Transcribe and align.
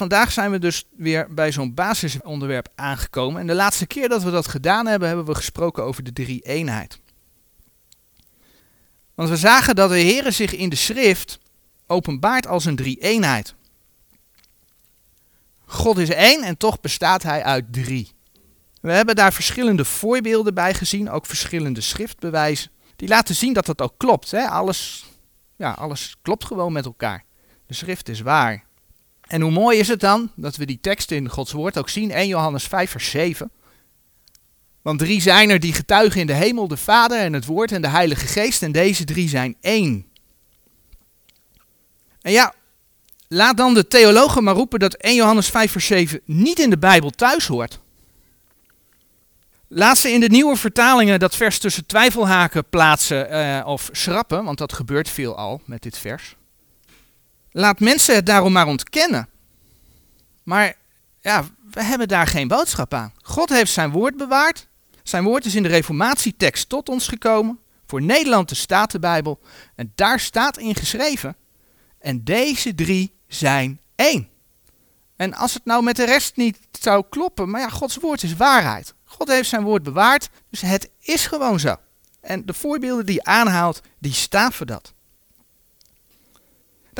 vandaag 0.00 0.32
zijn 0.32 0.50
we 0.50 0.58
dus 0.58 0.84
weer 0.96 1.34
bij 1.34 1.52
zo'n 1.52 1.74
basisonderwerp 1.74 2.68
aangekomen. 2.74 3.40
En 3.40 3.46
de 3.46 3.54
laatste 3.54 3.86
keer 3.86 4.08
dat 4.08 4.22
we 4.22 4.30
dat 4.30 4.48
gedaan 4.48 4.86
hebben, 4.86 5.08
hebben 5.08 5.26
we 5.26 5.34
gesproken 5.34 5.84
over 5.84 6.02
de 6.02 6.12
drie-eenheid. 6.12 7.00
Want 9.14 9.28
we 9.28 9.36
zagen 9.36 9.74
dat 9.74 9.90
de 9.90 9.98
Heer 9.98 10.32
zich 10.32 10.54
in 10.54 10.68
de 10.68 10.76
schrift 10.76 11.38
openbaart 11.86 12.46
als 12.46 12.64
een 12.64 12.76
drie-eenheid. 12.76 13.54
God 15.64 15.98
is 15.98 16.10
één 16.10 16.42
en 16.42 16.56
toch 16.56 16.80
bestaat 16.80 17.22
hij 17.22 17.42
uit 17.42 17.72
drie. 17.72 18.12
We 18.80 18.92
hebben 18.92 19.14
daar 19.14 19.32
verschillende 19.32 19.84
voorbeelden 19.84 20.54
bij 20.54 20.74
gezien, 20.74 21.10
ook 21.10 21.26
verschillende 21.26 21.80
schriftbewijzen. 21.80 22.70
Die 22.96 23.08
laten 23.08 23.34
zien 23.34 23.52
dat 23.52 23.66
dat 23.66 23.80
ook 23.80 23.94
klopt. 23.96 24.30
Hè? 24.30 24.46
Alles, 24.46 25.04
ja, 25.56 25.70
alles 25.72 26.16
klopt 26.22 26.44
gewoon 26.44 26.72
met 26.72 26.84
elkaar. 26.84 27.24
De 27.66 27.74
schrift 27.74 28.08
is 28.08 28.20
waar. 28.20 28.68
En 29.30 29.40
hoe 29.40 29.50
mooi 29.50 29.78
is 29.78 29.88
het 29.88 30.00
dan 30.00 30.30
dat 30.36 30.56
we 30.56 30.66
die 30.66 30.78
tekst 30.80 31.10
in 31.10 31.28
Gods 31.28 31.52
woord 31.52 31.78
ook 31.78 31.88
zien, 31.88 32.10
1 32.10 32.28
Johannes 32.28 32.64
5 32.64 32.90
vers 32.90 33.10
7. 33.10 33.50
Want 34.82 34.98
drie 34.98 35.20
zijn 35.20 35.50
er 35.50 35.60
die 35.60 35.72
getuigen 35.72 36.20
in 36.20 36.26
de 36.26 36.32
hemel, 36.32 36.68
de 36.68 36.76
Vader 36.76 37.18
en 37.18 37.32
het 37.32 37.44
Woord 37.44 37.72
en 37.72 37.82
de 37.82 37.88
Heilige 37.88 38.26
Geest 38.26 38.62
en 38.62 38.72
deze 38.72 39.04
drie 39.04 39.28
zijn 39.28 39.56
één. 39.60 40.06
En 42.20 42.32
ja, 42.32 42.54
laat 43.28 43.56
dan 43.56 43.74
de 43.74 43.88
theologen 43.88 44.44
maar 44.44 44.54
roepen 44.54 44.78
dat 44.78 44.94
1 44.94 45.14
Johannes 45.14 45.48
5 45.48 45.72
vers 45.72 45.86
7 45.86 46.20
niet 46.24 46.58
in 46.58 46.70
de 46.70 46.78
Bijbel 46.78 47.10
thuis 47.10 47.46
hoort. 47.46 47.80
Laat 49.68 49.98
ze 49.98 50.10
in 50.10 50.20
de 50.20 50.28
nieuwe 50.28 50.56
vertalingen 50.56 51.18
dat 51.18 51.36
vers 51.36 51.58
tussen 51.58 51.86
twijfelhaken 51.86 52.64
plaatsen 52.68 53.32
uh, 53.32 53.66
of 53.66 53.88
schrappen, 53.92 54.44
want 54.44 54.58
dat 54.58 54.72
gebeurt 54.72 55.08
veel 55.08 55.36
al 55.36 55.60
met 55.64 55.82
dit 55.82 55.98
vers. 55.98 56.36
Laat 57.50 57.80
mensen 57.80 58.14
het 58.14 58.26
daarom 58.26 58.52
maar 58.52 58.66
ontkennen. 58.66 59.28
Maar 60.42 60.74
ja, 61.20 61.44
we 61.70 61.82
hebben 61.82 62.08
daar 62.08 62.26
geen 62.26 62.48
boodschap 62.48 62.94
aan. 62.94 63.12
God 63.22 63.48
heeft 63.48 63.72
zijn 63.72 63.90
woord 63.90 64.16
bewaard. 64.16 64.68
Zijn 65.02 65.24
woord 65.24 65.44
is 65.44 65.54
in 65.54 65.62
de 65.62 65.68
reformatietekst 65.68 66.68
tot 66.68 66.88
ons 66.88 67.08
gekomen. 67.08 67.58
Voor 67.86 68.02
Nederland 68.02 68.48
de 68.48 68.54
Statenbijbel. 68.54 69.40
En 69.74 69.92
daar 69.94 70.20
staat 70.20 70.58
in 70.58 70.74
geschreven. 70.74 71.36
En 71.98 72.24
deze 72.24 72.74
drie 72.74 73.14
zijn 73.26 73.80
één. 73.94 74.28
En 75.16 75.34
als 75.34 75.54
het 75.54 75.64
nou 75.64 75.82
met 75.82 75.96
de 75.96 76.04
rest 76.04 76.36
niet 76.36 76.58
zou 76.80 77.04
kloppen, 77.10 77.50
maar 77.50 77.60
ja, 77.60 77.68
Gods 77.68 77.96
woord 77.96 78.22
is 78.22 78.36
waarheid. 78.36 78.94
God 79.04 79.28
heeft 79.28 79.48
zijn 79.48 79.62
woord 79.62 79.82
bewaard, 79.82 80.28
dus 80.50 80.60
het 80.60 80.90
is 81.00 81.26
gewoon 81.26 81.60
zo. 81.60 81.76
En 82.20 82.46
de 82.46 82.54
voorbeelden 82.54 83.06
die 83.06 83.14
je 83.14 83.24
aanhaalt, 83.24 83.80
die 83.98 84.12
staan 84.12 84.52
voor 84.52 84.66
dat. 84.66 84.94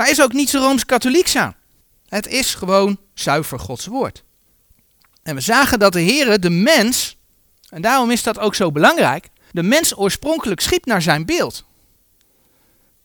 Daar 0.01 0.11
is 0.11 0.23
ook 0.23 0.33
niets 0.33 0.53
rooms-katholieks 0.53 1.37
aan. 1.37 1.55
Het 2.09 2.27
is 2.27 2.55
gewoon 2.55 2.99
zuiver 3.15 3.59
Gods 3.59 3.87
woord. 3.87 4.25
En 5.23 5.35
we 5.35 5.41
zagen 5.41 5.79
dat 5.79 5.93
de 5.93 6.01
Heer 6.01 6.41
de 6.41 6.51
mens, 6.51 7.17
en 7.69 7.83
daarom 7.83 8.11
is 8.11 8.23
dat 8.23 8.39
ook 8.39 8.55
zo 8.55 8.73
belangrijk, 8.73 9.29
de 9.51 9.63
mens 9.63 9.99
oorspronkelijk 9.99 10.61
schiep 10.61 10.85
naar 10.85 11.03
zijn 11.03 11.27
beeld. 11.27 11.65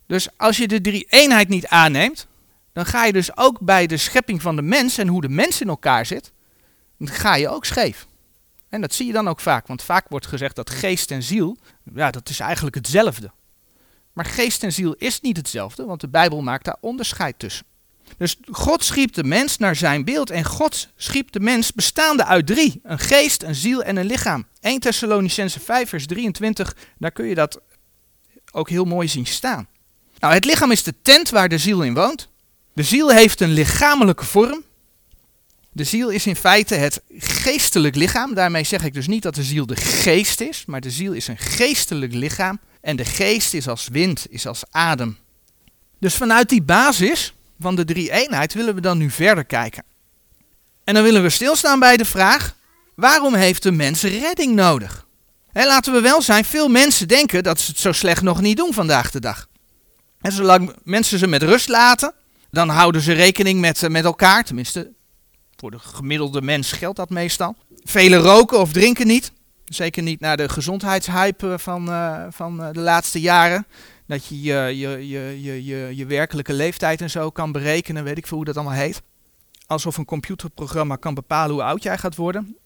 Dus 0.08 0.28
als 0.38 0.58
je 0.58 0.68
de 0.68 0.82
drie 0.82 1.06
eenheid 1.10 1.48
niet 1.50 1.68
aanneemt, 1.68 2.28
dan 2.74 2.86
ga 2.86 3.06
je 3.06 3.14
dus 3.14 3.38
ook 3.38 3.60
bij 3.60 3.88
de 3.88 3.98
schepping 3.98 4.42
van 4.42 4.56
de 4.56 4.62
mens 4.62 4.98
en 4.98 5.08
hoe 5.08 5.22
de 5.22 5.30
mens 5.30 5.62
in 5.62 5.70
elkaar 5.70 6.06
zit, 6.06 6.32
ga 7.00 7.36
je 7.36 7.50
ook 7.50 7.66
scheef. 7.66 8.08
En 8.70 8.82
dat 8.82 8.94
zie 8.94 9.06
je 9.06 9.14
dan 9.14 9.28
ook 9.28 9.40
vaak, 9.40 9.68
want 9.68 9.84
vaak 9.84 10.06
wordt 10.10 10.28
gezegd 10.28 10.56
dat 10.56 10.70
geest 10.70 11.12
en 11.12 11.24
ziel, 11.24 11.58
ja, 11.96 12.12
dat 12.12 12.30
is 12.30 12.40
eigenlijk 12.40 12.76
hetzelfde. 12.76 13.32
Maar 14.16 14.26
geest 14.26 14.64
en 14.64 14.74
ziel 14.74 14.94
is 14.94 15.22
niet 15.22 15.38
hetzelfde, 15.38 15.86
want 15.86 16.02
de 16.02 16.08
Bijbel 16.08 16.42
maakt 16.42 16.66
daar 16.66 16.78
onderscheid 16.80 17.40
tussen. 17.40 17.66
Dus 18.18 18.38
God 18.52 18.84
schiep 18.84 19.14
de 19.14 19.24
mens 19.24 19.58
naar 19.58 19.76
zijn 19.76 20.06
beeld 20.06 20.30
en 20.30 20.44
God 20.44 20.90
schiep 20.96 21.32
de 21.32 21.40
mens 21.40 21.74
bestaande 21.74 22.26
uit 22.26 22.48
drie. 22.48 22.80
Een 22.84 23.00
geest, 23.00 23.44
een 23.44 23.56
ziel 23.56 23.84
en 23.84 23.96
een 23.96 24.06
lichaam. 24.06 24.48
1 24.60 24.80
Thessalonicense 24.80 25.60
5 25.60 25.90
vers 25.90 26.06
23, 26.06 26.76
daar 26.98 27.12
kun 27.12 27.26
je 27.26 27.36
dat 27.36 27.62
ook 28.52 28.70
heel 28.70 28.86
mooi 28.86 29.08
zien 29.08 29.26
staan. 29.26 29.68
Nou, 30.20 30.34
het 30.34 30.46
lichaam 30.46 30.72
is 30.72 30.84
de 30.84 30.94
tent 31.02 31.30
waar 31.30 31.50
de 31.50 31.58
ziel 31.58 31.84
in 31.84 31.94
woont. 31.94 32.30
De 32.74 32.84
ziel 32.84 33.10
heeft 33.10 33.42
een 33.42 33.52
lichamelijke 33.52 34.26
vorm. 34.26 34.64
De 35.72 35.84
ziel 35.84 36.10
is 36.10 36.26
in 36.26 36.36
feite 36.36 36.76
het 36.76 37.02
geestelijk 37.18 37.96
lichaam. 37.96 38.34
Daarmee 38.34 38.64
zeg 38.64 38.84
ik 38.84 38.94
dus 38.94 39.08
niet 39.08 39.24
dat 39.24 39.36
de 39.36 39.44
ziel 39.44 39.66
de 39.66 39.76
geest 39.76 40.42
is, 40.42 40.66
maar 40.66 40.82
de 40.82 40.92
ziel 40.92 41.14
is 41.14 41.28
een 41.28 41.38
geestelijk 41.38 42.14
lichaam. 42.14 42.60
En 42.86 42.96
de 42.96 43.06
geest 43.06 43.54
is 43.54 43.68
als 43.68 43.88
wind, 43.92 44.26
is 44.30 44.48
als 44.48 44.64
adem. 44.72 45.18
Dus 46.00 46.16
vanuit 46.16 46.50
die 46.50 46.62
basis 46.62 47.34
van 47.60 47.76
de 47.76 47.86
drie 47.86 48.12
eenheid 48.12 48.54
willen 48.54 48.76
we 48.76 48.82
dan 48.82 48.98
nu 48.98 49.10
verder 49.10 49.46
kijken. 49.46 49.84
En 50.84 50.94
dan 50.94 51.04
willen 51.04 51.22
we 51.22 51.30
stilstaan 51.30 51.80
bij 51.80 51.98
de 51.98 52.06
vraag: 52.06 52.56
waarom 52.96 53.34
heeft 53.34 53.64
de 53.64 53.72
mens 53.72 54.02
redding 54.02 54.56
nodig? 54.56 55.06
En 55.52 55.68
laten 55.68 55.94
we 55.94 56.02
wel 56.02 56.22
zijn, 56.22 56.46
veel 56.46 56.68
mensen 56.68 57.08
denken 57.08 57.44
dat 57.44 57.60
ze 57.60 57.72
het 57.72 57.80
zo 57.80 57.92
slecht 57.92 58.22
nog 58.22 58.42
niet 58.42 58.58
doen 58.58 58.74
vandaag 58.74 59.12
de 59.12 59.20
dag. 59.20 59.48
En 60.22 60.32
zolang 60.32 60.76
mensen 60.84 61.20
ze 61.20 61.28
met 61.28 61.44
rust 61.44 61.68
laten, 61.68 62.14
dan 62.52 62.70
houden 62.70 63.02
ze 63.02 63.14
rekening 63.14 63.60
met, 63.60 63.84
eh, 63.84 63.90
met 63.90 64.06
elkaar. 64.06 64.44
Tenminste, 64.44 64.92
voor 65.56 65.72
de 65.72 65.80
gemiddelde 65.80 66.42
mens 66.42 66.72
geldt 66.72 66.98
dat 66.98 67.10
meestal. 67.10 67.56
Velen 67.84 68.20
roken 68.20 68.60
of 68.60 68.72
drinken 68.72 69.08
niet. 69.08 69.32
Zeker 69.66 70.04
niet 70.04 70.20
naar 70.20 70.38
de 70.38 70.50
gezondheidshype 70.50 71.60
van, 71.60 71.90
uh, 71.90 72.26
van 72.30 72.62
uh, 72.62 72.68
de 72.72 72.80
laatste 72.80 73.20
jaren. 73.20 73.68
Dat 74.08 74.26
je 74.26 74.42
je, 74.42 74.78
je, 74.78 75.08
je, 75.08 75.42
je, 75.42 75.66
je, 75.66 75.96
je 75.96 76.06
werkelijke 76.06 76.54
leeftijd 76.54 77.02
en 77.02 77.10
zo 77.10 77.30
kan 77.30 77.52
berekenen, 77.52 78.04
weet 78.04 78.18
ik 78.18 78.28
veel 78.28 78.38
hoe 78.38 78.46
dat 78.46 78.56
allemaal 78.56 78.74
heet. 78.74 79.02
Alsof 79.68 79.98
een 79.98 80.06
computerprogramma 80.06 80.96
kan 80.96 81.14
bepalen 81.14 81.54
hoe 81.54 81.64
oud 81.64 81.84
jij 81.84 81.98
gaat 81.98 82.16
worden. 82.16 82.58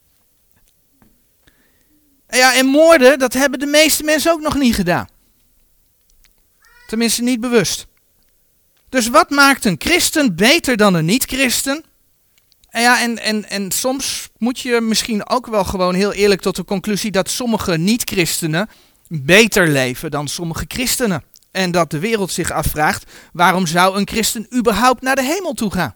En 2.27 2.37
ja, 2.37 2.55
en 2.55 2.65
moorden, 2.65 3.19
dat 3.19 3.33
hebben 3.33 3.59
de 3.59 3.65
meeste 3.65 4.03
mensen 4.03 4.31
ook 4.31 4.41
nog 4.41 4.55
niet 4.55 4.75
gedaan. 4.75 5.07
Tenminste, 6.87 7.23
niet 7.23 7.39
bewust. 7.39 7.87
Dus 8.89 9.07
wat 9.07 9.29
maakt 9.29 9.65
een 9.65 9.75
christen 9.79 10.35
beter 10.35 10.77
dan 10.77 10.93
een 10.93 11.05
niet-christen? 11.05 11.83
En 12.69 12.81
ja, 12.81 13.01
en, 13.01 13.19
en, 13.19 13.49
en 13.49 13.71
soms 13.71 14.29
moet 14.37 14.59
je 14.59 14.81
misschien 14.81 15.29
ook 15.29 15.47
wel 15.47 15.63
gewoon 15.63 15.95
heel 15.95 16.13
eerlijk 16.13 16.41
tot 16.41 16.55
de 16.55 16.63
conclusie 16.63 17.11
dat 17.11 17.29
sommige 17.29 17.77
niet-christenen 17.77 18.69
beter 19.07 19.67
leven 19.67 20.11
dan 20.11 20.27
sommige 20.27 20.65
christenen. 20.67 21.23
En 21.51 21.71
dat 21.71 21.91
de 21.91 21.99
wereld 21.99 22.31
zich 22.31 22.51
afvraagt, 22.51 23.11
waarom 23.33 23.67
zou 23.67 23.97
een 23.97 24.07
christen 24.07 24.47
überhaupt 24.55 25.01
naar 25.01 25.15
de 25.15 25.23
hemel 25.23 25.53
toe 25.53 25.71
gaan? 25.71 25.95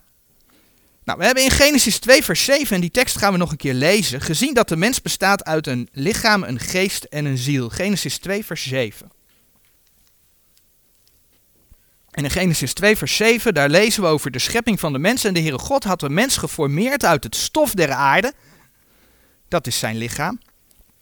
Nou, 1.04 1.18
we 1.18 1.26
hebben 1.26 1.44
in 1.44 1.52
Genesis 1.52 2.00
2 2.00 2.24
vers 2.24 2.44
7, 2.44 2.76
en 2.76 2.82
die 2.82 2.92
tekst 2.92 3.18
gaan 3.18 3.32
we 3.32 3.38
nog 3.38 3.52
een 3.52 3.58
keer 3.58 3.74
lezen, 3.74 4.22
gezien 4.22 4.54
dat 4.54 4.70
de 4.70 4.76
mens 4.76 5.02
bestaat 5.02 5.44
uit 5.44 5.68
een 5.68 5.90
lichaam, 5.92 6.44
een 6.44 6.60
geest 6.60 7.04
en 7.04 7.26
een 7.26 7.38
ziel. 7.38 7.70
Genesis 7.70 8.18
2 8.18 8.46
vers 8.46 8.68
7. 8.68 9.12
En 12.14 12.24
in 12.24 12.30
Genesis 12.30 12.74
2, 12.74 12.98
vers 12.98 13.16
7, 13.16 13.54
daar 13.54 13.70
lezen 13.70 14.02
we 14.02 14.08
over 14.08 14.32
de 14.32 14.40
schepping 14.40 14.80
van 14.80 14.94
de 14.94 15.00
mens. 15.00 15.24
En 15.24 15.34
de 15.34 15.40
Heere 15.40 15.58
God 15.58 15.84
had 15.84 16.00
de 16.00 16.10
mens 16.10 16.38
geformeerd 16.38 17.06
uit 17.06 17.24
het 17.24 17.36
stof 17.36 17.74
der 17.74 17.92
aarde. 17.92 18.34
Dat 19.48 19.68
is 19.68 19.80
zijn 19.80 19.98
lichaam. 19.98 20.40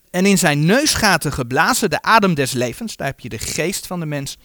En 0.09 0.25
in 0.25 0.37
zijn 0.37 0.65
neusgaten 0.65 1.33
geblazen 1.33 1.89
de 1.89 2.01
adem 2.01 2.33
des 2.33 2.51
levens. 2.51 2.95
Daar 2.95 3.07
heb 3.07 3.19
je 3.19 3.29
de 3.29 3.39
geest 3.39 3.87
van 3.87 3.99
de 3.99 4.05
mens. 4.05 4.37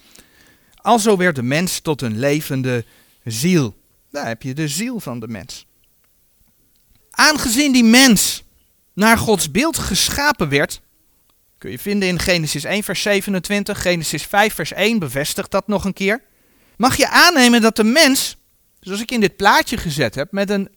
Alzo 0.74 1.16
werd 1.16 1.36
de 1.36 1.42
mens 1.42 1.80
tot 1.80 2.02
een 2.02 2.18
levende 2.18 2.84
ziel. 3.24 3.76
Daar 4.10 4.26
heb 4.26 4.42
je 4.42 4.54
de 4.54 4.68
ziel 4.68 5.00
van 5.00 5.20
de 5.20 5.28
mens. 5.28 5.66
Aangezien 7.10 7.72
die 7.72 7.84
mens 7.84 8.44
naar 8.94 9.18
Gods 9.18 9.50
beeld 9.50 9.78
geschapen 9.78 10.48
werd, 10.48 10.80
kun 11.58 11.70
je 11.70 11.78
vinden 11.78 12.08
in 12.08 12.18
Genesis 12.18 12.64
1 12.64 12.82
vers 12.82 13.02
27, 13.02 13.82
Genesis 13.82 14.22
5 14.22 14.54
vers 14.54 14.72
1 14.72 14.98
bevestigt 14.98 15.50
dat 15.50 15.66
nog 15.66 15.84
een 15.84 15.92
keer 15.92 16.22
mag 16.76 16.96
je 16.96 17.08
aannemen 17.08 17.60
dat 17.60 17.76
de 17.76 17.84
mens, 17.84 18.36
zoals 18.80 19.00
ik 19.00 19.10
in 19.10 19.20
dit 19.20 19.36
plaatje 19.36 19.76
gezet 19.76 20.14
heb, 20.14 20.32
met 20.32 20.50
een 20.50 20.68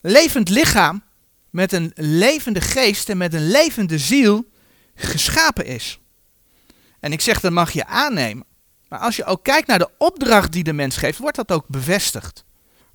levend 0.00 0.48
lichaam, 0.48 1.02
met 1.50 1.72
een 1.72 1.92
levende 1.94 2.60
geest 2.60 3.08
en 3.08 3.16
met 3.16 3.34
een 3.34 3.50
levende 3.50 3.98
ziel 3.98 4.44
geschapen 4.94 5.66
is. 5.66 5.98
En 7.00 7.12
ik 7.12 7.20
zeg 7.20 7.40
dat 7.40 7.52
mag 7.52 7.70
je 7.70 7.86
aannemen. 7.86 8.46
Maar 8.88 8.98
als 8.98 9.16
je 9.16 9.24
ook 9.24 9.44
kijkt 9.44 9.66
naar 9.66 9.78
de 9.78 9.90
opdracht 9.98 10.52
die 10.52 10.64
de 10.64 10.72
mens 10.72 10.96
geeft, 10.96 11.18
wordt 11.18 11.36
dat 11.36 11.52
ook 11.52 11.68
bevestigd. 11.68 12.44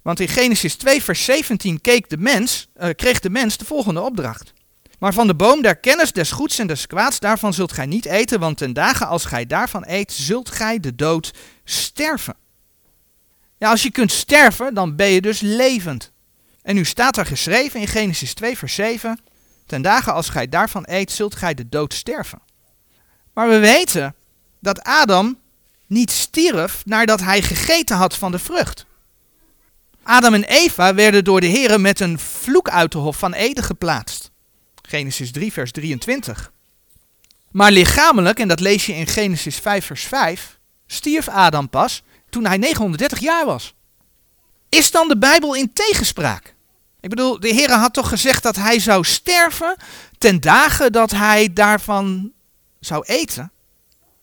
Want 0.01 0.19
in 0.19 0.27
Genesis 0.27 0.75
2, 0.75 1.03
vers 1.03 1.25
17 1.25 1.81
keek 1.81 2.09
de 2.09 2.17
mens, 2.17 2.69
uh, 2.77 2.89
kreeg 2.95 3.19
de 3.19 3.29
mens 3.29 3.57
de 3.57 3.65
volgende 3.65 4.01
opdracht. 4.01 4.53
Maar 4.99 5.13
van 5.13 5.27
de 5.27 5.35
boom 5.35 5.61
der 5.61 5.75
kennis 5.75 6.11
des 6.11 6.31
goeds 6.31 6.59
en 6.59 6.67
des 6.67 6.87
kwaads, 6.87 7.19
daarvan 7.19 7.53
zult 7.53 7.71
gij 7.71 7.85
niet 7.85 8.05
eten, 8.05 8.39
want 8.39 8.57
ten 8.57 8.73
dagen 8.73 9.07
als 9.07 9.25
gij 9.25 9.45
daarvan 9.45 9.83
eet, 9.87 10.11
zult 10.11 10.51
gij 10.51 10.79
de 10.79 10.95
dood 10.95 11.33
sterven. 11.63 12.35
Ja, 13.57 13.69
als 13.69 13.83
je 13.83 13.91
kunt 13.91 14.11
sterven, 14.11 14.73
dan 14.73 14.95
ben 14.95 15.09
je 15.09 15.21
dus 15.21 15.39
levend. 15.39 16.11
En 16.61 16.75
nu 16.75 16.85
staat 16.85 17.17
er 17.17 17.25
geschreven 17.25 17.79
in 17.79 17.87
Genesis 17.87 18.33
2, 18.33 18.57
vers 18.57 18.75
7, 18.75 19.19
ten 19.65 19.81
dagen 19.81 20.13
als 20.13 20.29
gij 20.29 20.49
daarvan 20.49 20.83
eet, 20.87 21.11
zult 21.11 21.35
gij 21.35 21.53
de 21.53 21.69
dood 21.69 21.93
sterven. 21.93 22.41
Maar 23.33 23.49
we 23.49 23.59
weten 23.59 24.15
dat 24.59 24.83
Adam 24.83 25.39
niet 25.87 26.11
stierf 26.11 26.85
nadat 26.85 27.19
hij 27.21 27.41
gegeten 27.41 27.97
had 27.97 28.15
van 28.15 28.31
de 28.31 28.39
vrucht. 28.39 28.85
Adam 30.03 30.33
en 30.33 30.43
Eva 30.43 30.93
werden 30.93 31.23
door 31.23 31.41
de 31.41 31.47
Heer 31.47 31.81
met 31.81 31.99
een 31.99 32.19
vloek 32.19 32.69
uit 32.69 32.91
de 32.91 32.97
hof 32.97 33.17
van 33.17 33.33
Eden 33.33 33.63
geplaatst. 33.63 34.28
Genesis 34.89 35.31
3, 35.31 35.51
vers 35.53 35.71
23. 35.71 36.51
Maar 37.51 37.71
lichamelijk, 37.71 38.39
en 38.39 38.47
dat 38.47 38.59
lees 38.59 38.85
je 38.85 38.93
in 38.93 39.07
Genesis 39.07 39.55
5, 39.55 39.85
vers 39.85 40.03
5, 40.03 40.59
stierf 40.87 41.27
Adam 41.27 41.69
pas 41.69 42.03
toen 42.29 42.45
hij 42.45 42.57
930 42.57 43.19
jaar 43.19 43.45
was. 43.45 43.73
Is 44.69 44.91
dan 44.91 45.07
de 45.07 45.17
Bijbel 45.17 45.55
in 45.55 45.73
tegenspraak? 45.73 46.55
Ik 46.99 47.09
bedoel, 47.09 47.39
de 47.39 47.47
Heer 47.47 47.71
had 47.71 47.93
toch 47.93 48.09
gezegd 48.09 48.43
dat 48.43 48.55
hij 48.55 48.79
zou 48.79 49.03
sterven 49.03 49.77
ten 50.17 50.41
dagen 50.41 50.91
dat 50.91 51.11
hij 51.11 51.53
daarvan 51.53 52.31
zou 52.79 53.03
eten? 53.05 53.51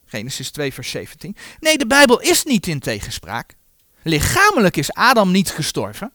Genesis 0.07 0.51
2, 0.51 0.73
vers 0.73 0.91
17. 0.91 1.37
Nee, 1.61 1.79
de 1.79 1.87
Bijbel 1.87 2.21
is 2.21 2.45
niet 2.45 2.67
in 2.67 2.81
tegenspraak. 2.81 3.55
Lichamelijk 4.03 4.77
is 4.77 4.93
Adam 4.93 5.31
niet 5.31 5.51
gestorven, 5.51 6.13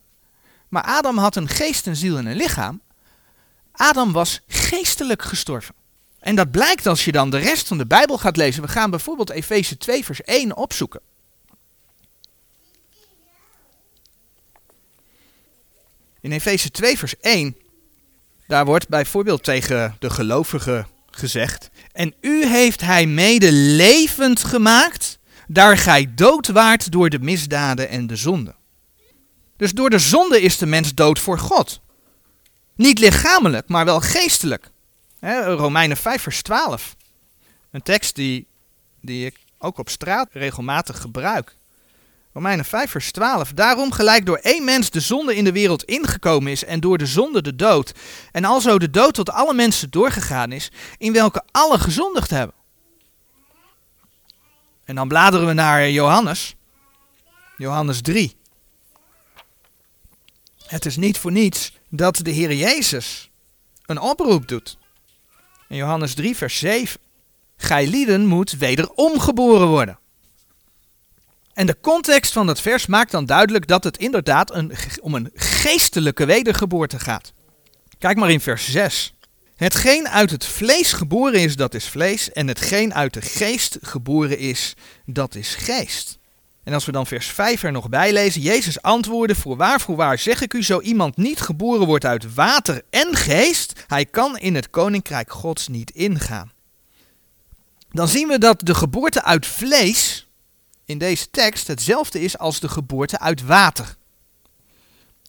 maar 0.69 0.83
Adam 0.83 1.18
had 1.18 1.36
een 1.36 1.50
geest, 1.50 1.88
een 1.88 1.95
ziel 1.95 2.18
en 2.18 2.25
een 2.25 2.36
lichaam. 2.36 2.81
Adam 3.81 4.12
was 4.12 4.39
geestelijk 4.48 5.22
gestorven. 5.22 5.75
En 6.19 6.36
dat 6.36 6.51
blijkt 6.51 6.88
als 6.88 7.06
je 7.06 7.12
dan 7.12 7.30
de 7.30 7.38
rest 7.38 7.68
van 7.68 7.78
de 7.78 7.86
Bijbel 7.86 8.18
gaat 8.18 8.38
lezen. 8.38 8.62
We 8.62 8.68
gaan 8.68 8.89
bijvoorbeeld 8.89 9.30
Efeze 9.30 9.78
2, 9.78 10.06
vers 10.06 10.22
1 10.22 10.57
opzoeken. 10.57 11.01
In 16.19 16.31
Efeze 16.31 16.72
2, 16.72 16.98
vers 16.98 17.19
1, 17.19 17.56
daar 18.48 18.66
wordt 18.66 18.88
bijvoorbeeld 18.88 19.44
tegen 19.44 19.95
de 20.00 20.10
gelovigen 20.10 20.88
gezegd: 21.12 21.69
En 21.92 22.13
u 22.19 22.45
heeft 22.45 22.81
hij 22.81 23.06
mede 23.06 23.51
levend 23.51 24.44
gemaakt, 24.44 25.19
daar 25.48 25.78
gij 25.78 26.13
dood 26.16 26.48
waart 26.48 26.92
door 26.92 27.10
de 27.10 27.19
misdaden 27.19 27.89
en 27.89 28.07
de 28.07 28.16
zonde. 28.16 28.56
Dus 29.57 29.72
door 29.72 29.89
de 29.89 30.00
zonde 30.00 30.42
is 30.42 30.57
de 30.57 30.66
mens 30.66 30.94
dood 30.94 31.19
voor 31.19 31.39
God. 31.39 31.81
Niet 32.75 33.00
lichamelijk, 33.00 33.68
maar 33.68 33.85
wel 33.85 34.00
geestelijk. 34.00 34.69
Romeinen 35.45 35.97
5, 35.97 36.21
vers 36.21 36.41
12. 36.41 36.95
Een 37.71 37.81
tekst 37.81 38.15
die, 38.15 38.47
die 39.01 39.25
ik 39.25 39.39
ook 39.57 39.77
op 39.77 39.89
straat 39.89 40.27
regelmatig 40.31 41.01
gebruik. 41.01 41.56
Romeinen 42.33 42.65
5, 42.65 42.91
vers 42.91 43.12
12. 43.12 43.51
Daarom 43.51 43.91
gelijk 43.91 44.25
door 44.25 44.38
één 44.38 44.63
mens 44.63 44.89
de 44.89 45.00
zonde 45.00 45.35
in 45.35 45.44
de 45.44 45.51
wereld 45.51 45.83
ingekomen 45.83 46.51
is 46.51 46.63
en 46.63 46.79
door 46.79 46.97
de 46.97 47.06
zonde 47.06 47.41
de 47.41 47.56
dood. 47.56 47.94
En 48.31 48.45
alzo 48.45 48.79
de 48.79 48.89
dood 48.89 49.13
tot 49.13 49.29
alle 49.29 49.53
mensen 49.53 49.89
doorgegaan 49.89 50.51
is, 50.51 50.71
in 50.97 51.13
welke 51.13 51.44
alle 51.51 51.79
gezondigd 51.79 52.29
hebben. 52.29 52.56
En 54.83 54.95
dan 54.95 55.07
bladeren 55.07 55.47
we 55.47 55.53
naar 55.53 55.89
Johannes. 55.89 56.56
Johannes 57.57 58.01
3. 58.01 58.35
Het 60.65 60.85
is 60.85 60.95
niet 60.95 61.18
voor 61.18 61.31
niets 61.31 61.73
dat 61.91 62.19
de 62.23 62.31
Heer 62.31 62.53
Jezus 62.53 63.29
een 63.85 63.99
oproep 63.99 64.47
doet. 64.47 64.77
In 65.67 65.75
Johannes 65.75 66.13
3, 66.13 66.35
vers 66.35 66.57
7. 66.57 66.99
Gij 67.57 67.88
lieden 67.88 68.25
moet 68.25 68.51
wederom 68.51 69.19
geboren 69.19 69.67
worden. 69.67 69.99
En 71.53 71.65
de 71.65 71.77
context 71.81 72.31
van 72.31 72.45
dat 72.45 72.61
vers 72.61 72.85
maakt 72.85 73.11
dan 73.11 73.25
duidelijk 73.25 73.67
dat 73.67 73.83
het 73.83 73.97
inderdaad 73.97 74.53
een, 74.53 74.71
om 75.01 75.15
een 75.15 75.31
geestelijke 75.35 76.25
wedergeboorte 76.25 76.99
gaat. 76.99 77.33
Kijk 77.97 78.17
maar 78.17 78.31
in 78.31 78.41
vers 78.41 78.71
6. 78.71 79.13
Hetgeen 79.55 80.07
uit 80.07 80.31
het 80.31 80.45
vlees 80.45 80.94
geboren 80.94 81.41
is, 81.41 81.55
dat 81.55 81.73
is 81.73 81.85
vlees. 81.85 82.31
En 82.31 82.47
hetgeen 82.47 82.94
uit 82.94 83.13
de 83.13 83.21
geest 83.21 83.77
geboren 83.81 84.37
is, 84.37 84.73
dat 85.05 85.35
is 85.35 85.55
geest. 85.55 86.19
En 86.63 86.73
als 86.73 86.85
we 86.85 86.91
dan 86.91 87.07
vers 87.07 87.27
5 87.27 87.63
er 87.63 87.71
nog 87.71 87.89
bij 87.89 88.13
lezen, 88.13 88.41
Jezus 88.41 88.81
antwoordde, 88.81 89.35
voorwaar, 89.35 89.81
voorwaar 89.81 90.19
zeg 90.19 90.41
ik 90.41 90.53
u, 90.53 90.63
zo 90.63 90.79
iemand 90.79 91.17
niet 91.17 91.41
geboren 91.41 91.87
wordt 91.87 92.05
uit 92.05 92.33
water 92.33 92.81
en 92.89 93.15
geest, 93.15 93.83
hij 93.87 94.05
kan 94.05 94.37
in 94.37 94.55
het 94.55 94.69
koninkrijk 94.69 95.31
gods 95.31 95.67
niet 95.67 95.91
ingaan. 95.91 96.51
Dan 97.89 98.07
zien 98.07 98.27
we 98.27 98.37
dat 98.37 98.59
de 98.59 98.75
geboorte 98.75 99.23
uit 99.23 99.45
vlees 99.45 100.27
in 100.85 100.97
deze 100.97 101.29
tekst 101.29 101.67
hetzelfde 101.67 102.21
is 102.21 102.37
als 102.37 102.59
de 102.59 102.69
geboorte 102.69 103.19
uit 103.19 103.45
water. 103.45 103.95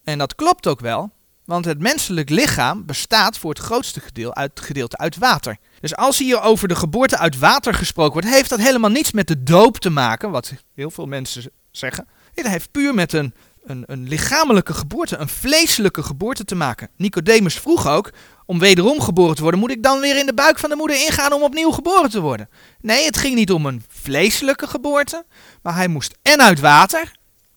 En 0.05 0.19
dat 0.19 0.35
klopt 0.35 0.67
ook 0.67 0.81
wel, 0.81 1.11
want 1.53 1.65
het 1.65 1.79
menselijk 1.79 2.31
lichaam 2.31 2.87
bestaat 2.87 3.39
voor 3.39 3.51
het 3.51 3.59
grootste 3.59 4.01
gedeelte 4.01 4.35
uit, 4.35 4.61
gedeelte 4.61 4.97
uit 4.99 5.17
water. 5.17 5.57
Dus 5.81 5.97
als 5.97 6.19
hier 6.19 6.41
over 6.41 6.69
de 6.69 6.75
geboorte 6.75 7.19
uit 7.19 7.39
water 7.39 7.75
gesproken 7.75 8.13
wordt, 8.13 8.29
heeft 8.29 8.51
dat 8.51 8.59
helemaal 8.59 8.91
niets 8.91 9.13
met 9.13 9.27
de 9.27 9.43
doop 9.43 9.79
te 9.79 9.91
maken, 9.91 10.31
wat 10.31 10.53
heel 10.75 10.91
veel 10.91 11.07
mensen 11.07 11.51
zeggen. 11.71 12.07
Het 12.35 12.47
heeft 12.47 12.71
puur 12.71 12.95
met 12.95 13.13
een, 13.13 13.35
een, 13.65 13.85
een 13.87 14.09
lichamelijke 14.09 14.75
geboorte, 14.75 15.17
een 15.17 15.29
vleeselijke 15.29 16.03
geboorte 16.03 16.45
te 16.45 16.55
maken. 16.55 16.89
Nicodemus 16.97 17.55
vroeg 17.55 17.89
ook, 17.89 18.11
om 18.47 18.59
wederom 18.59 19.01
geboren 19.01 19.35
te 19.35 19.43
worden, 19.43 19.61
moet 19.61 19.71
ik 19.71 19.83
dan 19.83 20.01
weer 20.01 20.19
in 20.19 20.27
de 20.27 20.35
buik 20.35 20.59
van 20.59 20.71
de 20.71 20.77
moeder 20.77 20.97
ingaan 20.97 21.33
om 21.33 21.43
opnieuw 21.43 21.71
geboren 21.71 22.11
te 22.11 22.21
worden? 22.21 22.49
Nee, 22.81 23.05
het 23.05 23.17
ging 23.17 23.35
niet 23.35 23.53
om 23.53 23.67
een 23.67 23.85
vleeselijke 23.89 24.67
geboorte, 24.67 25.25
maar 25.63 25.75
hij 25.75 25.89
moest 25.89 26.15
en 26.23 26.41
uit 26.43 26.61
water, 26.61 27.13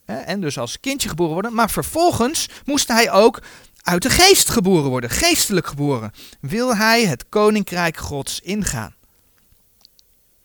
en 0.05 0.41
dus 0.41 0.57
als 0.57 0.79
kindje 0.79 1.09
geboren 1.09 1.33
worden, 1.33 1.53
maar 1.53 1.69
vervolgens 1.69 2.49
moest 2.65 2.87
hij 2.87 3.11
ook 3.11 3.41
uit 3.85 4.01
de 4.01 4.09
geest 4.09 4.49
geboren 4.49 4.89
worden, 4.89 5.09
geestelijk 5.09 5.67
geboren, 5.67 6.11
wil 6.41 6.75
hij 6.75 7.05
het 7.05 7.29
koninkrijk 7.29 7.97
Gods 7.97 8.39
ingaan. 8.39 8.95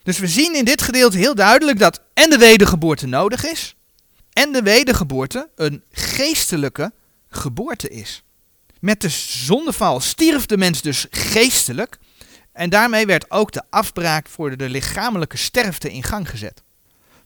Dus 0.03 0.19
we 0.19 0.29
zien 0.29 0.55
in 0.55 0.65
dit 0.65 0.83
gedeelte 0.83 1.19
heel 1.19 1.35
duidelijk 1.35 1.79
dat 1.79 2.03
en 2.15 2.31
de 2.31 2.39
wedergeboorte 2.39 3.07
nodig 3.07 3.45
is, 3.45 3.75
en 4.33 4.53
de 4.53 4.63
wedergeboorte 4.63 5.51
een 5.55 5.83
geestelijke 5.91 6.93
geboorte 7.29 7.89
is. 7.89 8.23
Met 8.81 9.01
de 9.01 9.09
zondeval 9.09 10.01
stierf 10.01 10.47
de 10.47 10.57
mens 10.57 10.83
dus 10.83 11.07
geestelijk, 11.11 11.99
en 12.53 12.71
daarmee 12.71 13.07
werd 13.07 13.31
ook 13.31 13.53
de 13.53 13.63
afbraak 13.71 14.29
voor 14.29 14.57
de 14.57 14.69
lichamelijke 14.69 15.37
sterfte 15.37 15.93
in 15.93 16.03
gang 16.03 16.31
gezet. 16.31 16.63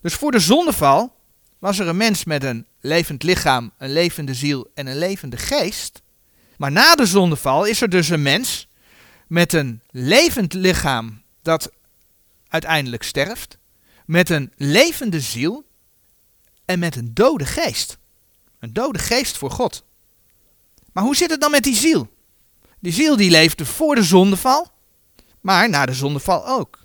Dus 0.00 0.14
voor 0.14 0.32
de 0.32 0.38
zondeval 0.40 1.16
was 1.58 1.78
er 1.78 1.88
een 1.88 1.96
mens 1.96 2.24
met 2.24 2.44
een 2.44 2.66
levend 2.80 3.22
lichaam, 3.22 3.72
een 3.78 3.92
levende 3.92 4.34
ziel 4.34 4.70
en 4.74 4.86
een 4.86 4.98
levende 4.98 5.36
geest. 5.36 6.02
Maar 6.56 6.72
na 6.72 6.94
de 6.94 7.06
zondeval 7.06 7.64
is 7.64 7.80
er 7.80 7.88
dus 7.88 8.08
een 8.08 8.22
mens 8.22 8.68
met 9.26 9.52
een 9.52 9.82
levend 9.90 10.52
lichaam 10.52 11.22
dat 11.42 11.70
uiteindelijk 12.48 13.02
sterft, 13.02 13.58
met 14.06 14.30
een 14.30 14.52
levende 14.56 15.20
ziel 15.20 15.66
en 16.64 16.78
met 16.78 16.96
een 16.96 17.14
dode 17.14 17.46
geest. 17.46 17.98
Een 18.58 18.72
dode 18.72 18.98
geest 18.98 19.36
voor 19.36 19.50
God. 19.50 19.84
Maar 20.92 21.04
hoe 21.04 21.16
zit 21.16 21.30
het 21.30 21.40
dan 21.40 21.50
met 21.50 21.62
die 21.62 21.76
ziel? 21.76 22.12
Die 22.80 22.92
ziel 22.92 23.16
die 23.16 23.30
leefde 23.30 23.66
voor 23.66 23.94
de 23.94 24.02
zondeval, 24.02 24.72
maar 25.40 25.68
na 25.68 25.86
de 25.86 25.94
zondeval 25.94 26.46
ook. 26.46 26.84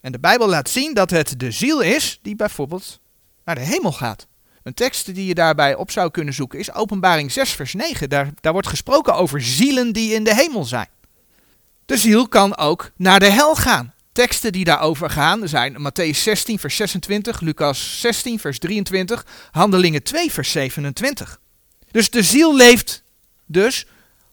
En 0.00 0.12
de 0.12 0.18
Bijbel 0.18 0.48
laat 0.48 0.68
zien 0.68 0.94
dat 0.94 1.10
het 1.10 1.40
de 1.40 1.50
ziel 1.50 1.80
is 1.80 2.18
die 2.22 2.36
bijvoorbeeld 2.36 3.00
naar 3.44 3.54
de 3.54 3.60
hemel 3.60 3.92
gaat. 3.92 4.26
Een 4.68 4.74
tekst 4.74 5.14
die 5.14 5.26
je 5.26 5.34
daarbij 5.34 5.74
op 5.74 5.90
zou 5.90 6.10
kunnen 6.10 6.34
zoeken 6.34 6.58
is 6.58 6.72
Openbaring 6.72 7.32
6, 7.32 7.50
vers 7.50 7.74
9. 7.74 8.08
Daar, 8.08 8.30
daar 8.40 8.52
wordt 8.52 8.68
gesproken 8.68 9.14
over 9.14 9.42
zielen 9.42 9.92
die 9.92 10.14
in 10.14 10.24
de 10.24 10.34
hemel 10.34 10.64
zijn. 10.64 10.88
De 11.86 11.96
ziel 11.96 12.28
kan 12.28 12.56
ook 12.56 12.90
naar 12.96 13.20
de 13.20 13.30
hel 13.30 13.54
gaan. 13.54 13.94
Teksten 14.12 14.52
die 14.52 14.64
daarover 14.64 15.10
gaan 15.10 15.48
zijn 15.48 15.76
Matthäus 15.78 16.18
16, 16.18 16.58
vers 16.58 16.76
26, 16.76 17.40
Lucas 17.40 18.00
16, 18.00 18.38
vers 18.38 18.58
23, 18.58 19.26
Handelingen 19.50 20.02
2, 20.02 20.32
vers 20.32 20.50
27. 20.50 21.40
Dus 21.90 22.10
de 22.10 22.22
ziel 22.22 22.56
leeft 22.56 23.02
dus 23.46 23.86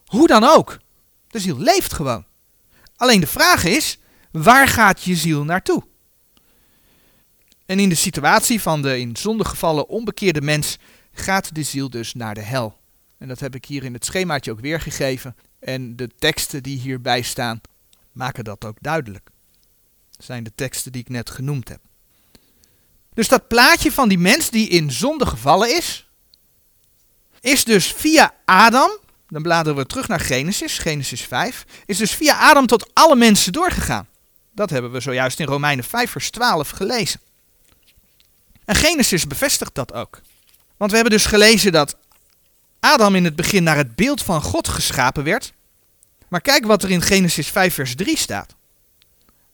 hoe 0.04 0.26
dan 0.26 0.44
ook. 0.44 0.78
De 1.28 1.38
ziel 1.38 1.58
leeft 1.58 1.92
gewoon. 1.92 2.24
Alleen 2.96 3.20
de 3.20 3.26
vraag 3.26 3.64
is, 3.64 3.98
waar 4.30 4.68
gaat 4.68 5.02
je 5.02 5.14
ziel 5.14 5.44
naartoe? 5.44 5.82
En 7.66 7.78
in 7.78 7.88
de 7.88 7.94
situatie 7.94 8.60
van 8.60 8.82
de 8.82 8.98
in 8.98 9.16
zonde 9.16 9.44
gevallen 9.44 9.88
onbekeerde 9.88 10.40
mens 10.40 10.78
gaat 11.12 11.54
de 11.54 11.62
ziel 11.62 11.90
dus 11.90 12.14
naar 12.14 12.34
de 12.34 12.40
hel. 12.40 12.78
En 13.18 13.28
dat 13.28 13.40
heb 13.40 13.54
ik 13.54 13.64
hier 13.64 13.84
in 13.84 13.92
het 13.92 14.04
schemaatje 14.04 14.50
ook 14.50 14.60
weergegeven. 14.60 15.36
En 15.58 15.96
de 15.96 16.10
teksten 16.18 16.62
die 16.62 16.78
hierbij 16.78 17.22
staan 17.22 17.60
maken 18.12 18.44
dat 18.44 18.64
ook 18.64 18.76
duidelijk. 18.80 19.30
Dat 20.10 20.24
zijn 20.24 20.44
de 20.44 20.52
teksten 20.54 20.92
die 20.92 21.00
ik 21.00 21.08
net 21.08 21.30
genoemd 21.30 21.68
heb. 21.68 21.80
Dus 23.14 23.28
dat 23.28 23.48
plaatje 23.48 23.92
van 23.92 24.08
die 24.08 24.18
mens 24.18 24.50
die 24.50 24.68
in 24.68 24.92
zonde 24.92 25.26
gevallen 25.26 25.76
is, 25.76 26.08
is 27.40 27.64
dus 27.64 27.92
via 27.92 28.34
Adam, 28.44 28.90
dan 29.28 29.42
bladeren 29.42 29.78
we 29.78 29.86
terug 29.86 30.08
naar 30.08 30.20
Genesis, 30.20 30.78
Genesis 30.78 31.22
5, 31.22 31.64
is 31.86 31.96
dus 31.96 32.14
via 32.14 32.38
Adam 32.38 32.66
tot 32.66 32.90
alle 32.94 33.16
mensen 33.16 33.52
doorgegaan. 33.52 34.08
Dat 34.52 34.70
hebben 34.70 34.92
we 34.92 35.00
zojuist 35.00 35.40
in 35.40 35.46
Romeinen 35.46 35.84
5 35.84 36.10
vers 36.10 36.30
12 36.30 36.70
gelezen. 36.70 37.20
En 38.66 38.74
Genesis 38.74 39.26
bevestigt 39.26 39.74
dat 39.74 39.92
ook. 39.92 40.20
Want 40.76 40.90
we 40.90 40.96
hebben 40.96 41.16
dus 41.16 41.26
gelezen 41.26 41.72
dat 41.72 41.96
Adam 42.80 43.14
in 43.14 43.24
het 43.24 43.36
begin 43.36 43.62
naar 43.62 43.76
het 43.76 43.94
beeld 43.94 44.22
van 44.22 44.42
God 44.42 44.68
geschapen 44.68 45.24
werd. 45.24 45.52
Maar 46.28 46.40
kijk 46.40 46.66
wat 46.66 46.82
er 46.82 46.90
in 46.90 47.02
Genesis 47.02 47.48
5 47.48 47.74
vers 47.74 47.94
3 47.94 48.16
staat. 48.16 48.54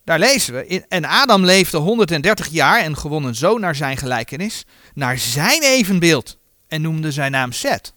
Daar 0.05 0.19
lezen 0.19 0.55
we, 0.55 0.85
en 0.89 1.05
Adam 1.05 1.45
leefde 1.45 1.79
130 1.79 2.49
jaar 2.49 2.81
en 2.81 2.97
gewon 2.97 3.25
een 3.25 3.35
zoon 3.35 3.61
naar 3.61 3.75
zijn 3.75 3.97
gelijkenis, 3.97 4.65
naar 4.95 5.19
zijn 5.19 5.63
evenbeeld 5.63 6.37
en 6.69 6.83
noemde 6.83 7.13
zijn 7.13 7.31
naam 7.31 7.53
Seth. 7.53 7.93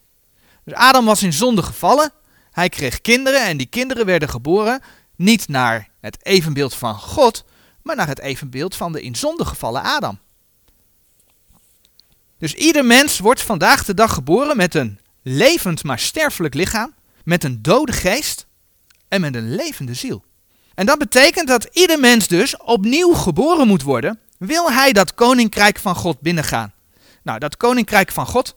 Dus 0.63 0.73
Adam 0.73 1.05
was 1.05 1.23
in 1.23 1.33
zonde 1.33 1.63
gevallen. 1.63 2.11
Hij 2.51 2.69
kreeg 2.69 3.01
kinderen 3.01 3.41
en 3.45 3.57
die 3.57 3.67
kinderen 3.67 4.05
werden 4.05 4.29
geboren 4.29 4.81
niet 5.15 5.47
naar 5.47 5.89
het 6.01 6.25
evenbeeld 6.25 6.73
van 6.73 6.95
God, 6.95 7.45
maar 7.81 7.95
naar 7.95 8.07
het 8.07 8.19
evenbeeld 8.19 8.75
van 8.75 8.91
de 8.91 9.01
in 9.01 9.15
zonde 9.15 9.45
gevallen 9.45 9.81
Adam. 9.81 10.19
Dus 12.37 12.53
ieder 12.53 12.85
mens 12.85 13.19
wordt 13.19 13.41
vandaag 13.41 13.85
de 13.85 13.93
dag 13.93 14.13
geboren 14.13 14.57
met 14.57 14.75
een 14.75 14.99
levend 15.21 15.83
maar 15.83 15.99
sterfelijk 15.99 16.53
lichaam, 16.53 16.93
met 17.23 17.43
een 17.43 17.61
dode 17.61 17.91
geest 17.91 18.45
en 19.07 19.21
met 19.21 19.35
een 19.35 19.55
levende 19.55 19.93
ziel. 19.93 20.23
En 20.75 20.85
dat 20.85 20.97
betekent 20.97 21.47
dat 21.47 21.69
ieder 21.71 21.99
mens 21.99 22.27
dus 22.27 22.57
opnieuw 22.57 23.13
geboren 23.13 23.67
moet 23.67 23.81
worden, 23.81 24.19
wil 24.37 24.71
hij 24.71 24.93
dat 24.93 25.13
koninkrijk 25.13 25.79
van 25.79 25.95
God 25.95 26.19
binnengaan. 26.19 26.73
Nou, 27.23 27.39
dat 27.39 27.57
koninkrijk 27.57 28.11
van 28.11 28.25
God, 28.25 28.55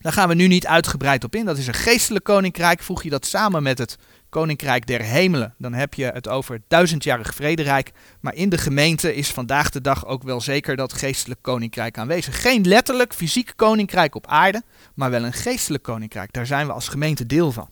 daar 0.00 0.12
gaan 0.12 0.28
we 0.28 0.34
nu 0.34 0.46
niet 0.46 0.66
uitgebreid 0.66 1.24
op 1.24 1.34
in. 1.34 1.44
Dat 1.44 1.58
is 1.58 1.66
een 1.66 1.74
geestelijk 1.74 2.24
koninkrijk. 2.24 2.82
Voeg 2.82 3.02
je 3.02 3.10
dat 3.10 3.26
samen 3.26 3.62
met 3.62 3.78
het 3.78 3.96
koninkrijk 4.28 4.86
der 4.86 5.02
hemelen, 5.02 5.54
dan 5.58 5.72
heb 5.72 5.94
je 5.94 6.04
het 6.04 6.28
over 6.28 6.62
duizendjarig 6.68 7.34
vrederijk. 7.34 7.92
Maar 8.20 8.34
in 8.34 8.48
de 8.48 8.58
gemeente 8.58 9.14
is 9.14 9.28
vandaag 9.28 9.70
de 9.70 9.80
dag 9.80 10.06
ook 10.06 10.22
wel 10.22 10.40
zeker 10.40 10.76
dat 10.76 10.92
geestelijk 10.92 11.42
koninkrijk 11.42 11.98
aanwezig. 11.98 12.40
Geen 12.40 12.66
letterlijk 12.66 13.14
fysiek 13.14 13.52
koninkrijk 13.56 14.14
op 14.14 14.26
aarde, 14.26 14.62
maar 14.94 15.10
wel 15.10 15.24
een 15.24 15.32
geestelijk 15.32 15.82
koninkrijk. 15.82 16.32
Daar 16.32 16.46
zijn 16.46 16.66
we 16.66 16.72
als 16.72 16.88
gemeente 16.88 17.26
deel 17.26 17.52
van. 17.52 17.70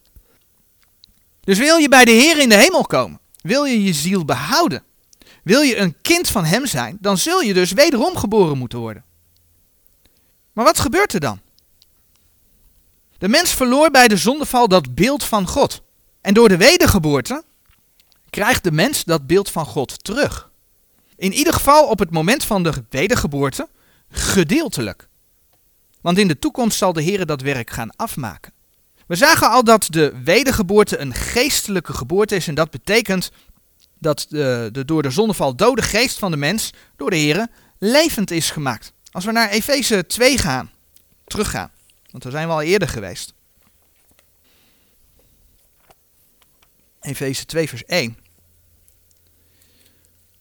Dus 1.40 1.58
wil 1.58 1.76
je 1.76 1.88
bij 1.88 2.04
de 2.04 2.10
Heer 2.10 2.38
in 2.38 2.48
de 2.48 2.56
hemel 2.56 2.82
komen, 2.86 3.20
wil 3.40 3.64
je 3.64 3.82
je 3.82 3.92
ziel 3.92 4.24
behouden, 4.24 4.82
wil 5.42 5.60
je 5.60 5.76
een 5.76 5.96
kind 6.02 6.28
van 6.28 6.44
Hem 6.44 6.66
zijn, 6.66 6.96
dan 7.00 7.18
zul 7.18 7.40
je 7.40 7.54
dus 7.54 7.72
wederom 7.72 8.16
geboren 8.16 8.58
moeten 8.58 8.78
worden. 8.78 9.04
Maar 10.52 10.64
wat 10.64 10.78
gebeurt 10.78 11.12
er 11.12 11.20
dan? 11.20 11.40
De 13.18 13.28
mens 13.28 13.54
verloor 13.54 13.90
bij 13.90 14.08
de 14.08 14.16
zondeval 14.16 14.68
dat 14.68 14.94
beeld 14.94 15.24
van 15.24 15.46
God. 15.46 15.82
En 16.26 16.34
door 16.34 16.48
de 16.48 16.56
wedergeboorte 16.56 17.42
krijgt 18.30 18.64
de 18.64 18.72
mens 18.72 19.04
dat 19.04 19.26
beeld 19.26 19.50
van 19.50 19.66
God 19.66 20.04
terug. 20.04 20.50
In 21.16 21.32
ieder 21.32 21.52
geval 21.52 21.86
op 21.88 21.98
het 21.98 22.10
moment 22.10 22.44
van 22.44 22.62
de 22.62 22.72
wedergeboorte 22.90 23.68
gedeeltelijk. 24.10 25.08
Want 26.00 26.18
in 26.18 26.28
de 26.28 26.38
toekomst 26.38 26.78
zal 26.78 26.92
de 26.92 27.02
Heer 27.02 27.26
dat 27.26 27.40
werk 27.40 27.70
gaan 27.70 27.96
afmaken. 27.96 28.52
We 29.06 29.14
zagen 29.14 29.50
al 29.50 29.64
dat 29.64 29.86
de 29.90 30.14
wedergeboorte 30.24 30.98
een 30.98 31.14
geestelijke 31.14 31.92
geboorte 31.92 32.36
is 32.36 32.48
en 32.48 32.54
dat 32.54 32.70
betekent 32.70 33.30
dat 33.98 34.26
de, 34.28 34.82
door 34.86 35.02
de 35.02 35.10
zondeval 35.10 35.56
dode 35.56 35.82
geest 35.82 36.18
van 36.18 36.30
de 36.30 36.36
mens 36.36 36.70
door 36.96 37.10
de 37.10 37.16
Heer 37.16 37.46
levend 37.78 38.30
is 38.30 38.50
gemaakt. 38.50 38.92
Als 39.10 39.24
we 39.24 39.32
naar 39.32 39.50
Efeze 39.50 40.06
2 40.06 40.38
gaan, 40.38 40.70
teruggaan, 41.24 41.70
want 42.10 42.22
daar 42.22 42.32
zijn 42.32 42.46
we 42.46 42.52
al 42.52 42.62
eerder 42.62 42.88
geweest. 42.88 43.34
Efeze 47.06 47.44
2 47.44 47.68
vers 47.68 47.84
1. 47.84 48.16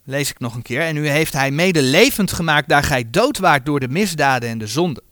Lees 0.03 0.29
ik 0.29 0.39
nog 0.39 0.55
een 0.55 0.61
keer. 0.61 0.81
En 0.81 0.97
u 0.97 1.07
heeft 1.07 1.33
hij 1.33 1.51
mede 1.51 1.81
levend 1.81 2.31
gemaakt 2.31 2.69
daar 2.69 2.83
gij 2.83 3.09
dood 3.09 3.37
waart 3.37 3.65
door 3.65 3.79
de 3.79 3.87
misdaden 3.87 4.49
en 4.49 4.57
de 4.57 4.67
zonden. 4.67 5.03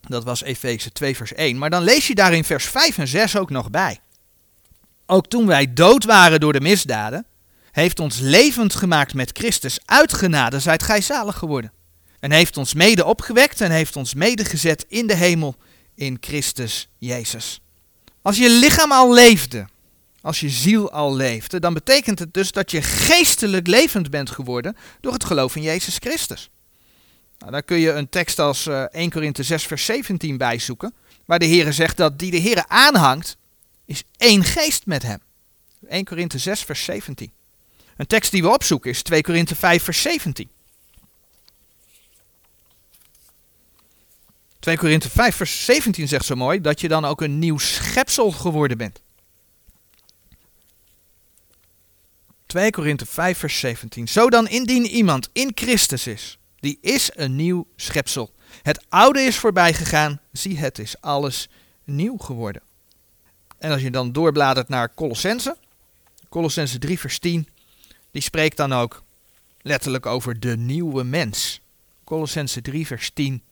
Dat 0.00 0.24
was 0.24 0.42
Efeze 0.42 0.92
2 0.92 1.16
vers 1.16 1.32
1. 1.32 1.58
Maar 1.58 1.70
dan 1.70 1.82
lees 1.82 2.06
je 2.06 2.14
daar 2.14 2.32
in 2.32 2.44
vers 2.44 2.64
5 2.64 2.98
en 2.98 3.08
6 3.08 3.36
ook 3.36 3.50
nog 3.50 3.70
bij. 3.70 4.00
Ook 5.06 5.26
toen 5.26 5.46
wij 5.46 5.72
dood 5.72 6.04
waren 6.04 6.40
door 6.40 6.52
de 6.52 6.60
misdaden, 6.60 7.26
heeft 7.70 8.00
ons 8.00 8.18
levend 8.18 8.74
gemaakt 8.74 9.14
met 9.14 9.30
Christus. 9.32 9.78
Uit 9.84 10.12
genade 10.12 10.60
zijt 10.60 10.82
gij 10.82 11.00
zalig 11.00 11.36
geworden. 11.36 11.72
En 12.20 12.30
heeft 12.30 12.56
ons 12.56 12.74
mede 12.74 13.04
opgewekt 13.04 13.60
en 13.60 13.70
heeft 13.70 13.96
ons 13.96 14.14
mede 14.14 14.44
gezet 14.44 14.84
in 14.88 15.06
de 15.06 15.14
hemel 15.14 15.56
in 15.94 16.16
Christus 16.20 16.88
Jezus. 16.98 17.60
Als 18.22 18.36
je 18.36 18.50
lichaam 18.50 18.92
al 18.92 19.14
leefde, 19.14 19.66
als 20.24 20.40
je 20.40 20.48
ziel 20.48 20.90
al 20.90 21.14
leefde, 21.14 21.60
dan 21.60 21.74
betekent 21.74 22.18
het 22.18 22.34
dus 22.34 22.52
dat 22.52 22.70
je 22.70 22.82
geestelijk 22.82 23.66
levend 23.66 24.10
bent 24.10 24.30
geworden 24.30 24.76
door 25.00 25.12
het 25.12 25.24
geloof 25.24 25.56
in 25.56 25.62
Jezus 25.62 25.96
Christus. 25.98 26.50
Nou, 27.38 27.52
daar 27.52 27.62
kun 27.62 27.78
je 27.78 27.92
een 27.92 28.08
tekst 28.08 28.38
als 28.38 28.66
uh, 28.66 28.82
1 28.82 29.10
Korinthe 29.10 29.42
6 29.42 29.64
vers 29.64 29.84
17 29.84 30.36
bij 30.36 30.58
zoeken, 30.58 30.94
waar 31.24 31.38
de 31.38 31.44
Heer 31.44 31.72
zegt 31.72 31.96
dat 31.96 32.18
die 32.18 32.30
de 32.30 32.36
Heer 32.36 32.64
aanhangt, 32.68 33.36
is 33.84 34.04
één 34.16 34.44
geest 34.44 34.86
met 34.86 35.02
hem. 35.02 35.18
1 35.88 36.04
Korinthe 36.04 36.38
6 36.38 36.60
vers 36.60 36.84
17. 36.84 37.32
Een 37.96 38.06
tekst 38.06 38.30
die 38.30 38.42
we 38.42 38.48
opzoeken 38.48 38.90
is 38.90 39.02
2 39.02 39.22
Korinthe 39.22 39.54
5 39.54 39.82
vers 39.82 40.02
17. 40.02 40.48
2 44.58 44.76
Korinthe 44.76 45.10
5 45.10 45.36
vers 45.36 45.64
17 45.64 46.08
zegt 46.08 46.24
zo 46.24 46.34
mooi 46.34 46.60
dat 46.60 46.80
je 46.80 46.88
dan 46.88 47.04
ook 47.04 47.20
een 47.20 47.38
nieuw 47.38 47.58
schepsel 47.58 48.30
geworden 48.30 48.78
bent. 48.78 49.02
2 52.54 52.70
Korinthe 52.70 53.06
5 53.06 53.38
vers 53.38 53.58
17. 53.58 54.08
Zo 54.08 54.30
dan 54.30 54.48
indien 54.48 54.86
iemand 54.86 55.28
in 55.32 55.52
Christus 55.54 56.06
is, 56.06 56.38
die 56.60 56.78
is 56.80 57.10
een 57.14 57.36
nieuw 57.36 57.66
schepsel. 57.76 58.34
Het 58.62 58.84
oude 58.88 59.20
is 59.20 59.36
voorbij 59.36 59.74
gegaan, 59.74 60.20
zie 60.32 60.58
het 60.58 60.78
is 60.78 61.00
alles 61.00 61.48
nieuw 61.84 62.16
geworden. 62.16 62.62
En 63.58 63.70
als 63.70 63.82
je 63.82 63.90
dan 63.90 64.12
doorbladert 64.12 64.68
naar 64.68 64.94
Colossense, 64.94 65.56
Colossense 66.28 66.78
3 66.78 66.98
vers 66.98 67.18
10, 67.18 67.48
die 68.10 68.22
spreekt 68.22 68.56
dan 68.56 68.72
ook 68.72 69.02
letterlijk 69.62 70.06
over 70.06 70.40
de 70.40 70.56
nieuwe 70.56 71.04
mens. 71.04 71.60
Colossense 72.04 72.62
3 72.62 72.86
vers 72.86 73.10
10. 73.14 73.42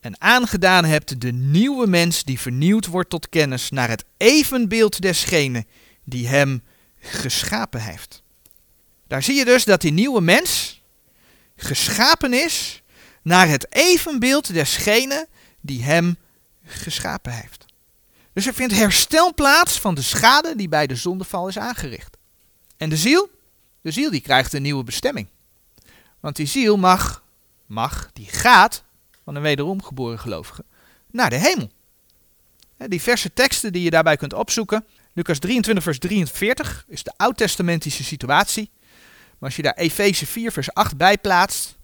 En 0.00 0.20
aangedaan 0.20 0.84
hebt 0.84 1.20
de 1.20 1.32
nieuwe 1.32 1.86
mens 1.86 2.24
die 2.24 2.40
vernieuwd 2.40 2.86
wordt 2.86 3.10
tot 3.10 3.28
kennis 3.28 3.70
naar 3.70 3.88
het 3.88 4.04
evenbeeld 4.16 5.00
desgene 5.00 5.66
die 6.04 6.28
hem 6.28 6.62
geschapen 7.00 7.80
heeft. 7.80 8.22
Daar 9.06 9.22
zie 9.22 9.34
je 9.34 9.44
dus 9.44 9.64
dat 9.64 9.80
die 9.80 9.92
nieuwe 9.92 10.20
mens 10.20 10.82
geschapen 11.56 12.32
is 12.32 12.82
naar 13.22 13.48
het 13.48 13.74
evenbeeld 13.74 14.52
desgene 14.52 15.28
die 15.60 15.82
hem 15.82 16.16
geschapen 16.64 17.32
heeft. 17.32 17.64
Dus 18.32 18.46
er 18.46 18.54
vindt 18.54 18.74
herstel 18.74 19.34
plaats 19.34 19.80
van 19.80 19.94
de 19.94 20.02
schade 20.02 20.56
die 20.56 20.68
bij 20.68 20.86
de 20.86 20.96
zondeval 20.96 21.48
is 21.48 21.58
aangericht. 21.58 22.16
En 22.76 22.88
de 22.88 22.96
ziel? 22.96 23.30
De 23.80 23.90
ziel 23.90 24.10
die 24.10 24.20
krijgt 24.20 24.52
een 24.52 24.62
nieuwe 24.62 24.84
bestemming. 24.84 25.26
Want 26.20 26.36
die 26.36 26.46
ziel 26.46 26.76
mag, 26.76 27.22
mag, 27.66 28.10
die 28.12 28.26
gaat 28.26 28.82
van 29.24 29.34
een 29.34 29.42
wederom 29.42 29.82
geboren 29.82 30.18
gelovige 30.18 30.64
naar 31.10 31.30
de 31.30 31.36
hemel. 31.36 31.70
Die 32.76 33.02
verse 33.02 33.32
teksten 33.32 33.72
die 33.72 33.82
je 33.82 33.90
daarbij 33.90 34.16
kunt 34.16 34.32
opzoeken, 34.32 34.84
Lucas 35.12 35.38
23, 35.38 35.84
vers 35.84 35.98
43 35.98 36.84
is 36.88 37.02
de 37.02 37.12
oud-testamentische 37.16 38.04
situatie. 38.04 38.70
Maar 39.38 39.48
als 39.48 39.56
je 39.56 39.62
daar 39.62 39.74
Efeze 39.74 40.26
4, 40.26 40.52
vers 40.52 40.74
8 40.74 40.96
bij 40.96 41.18
plaatst, 41.18 41.78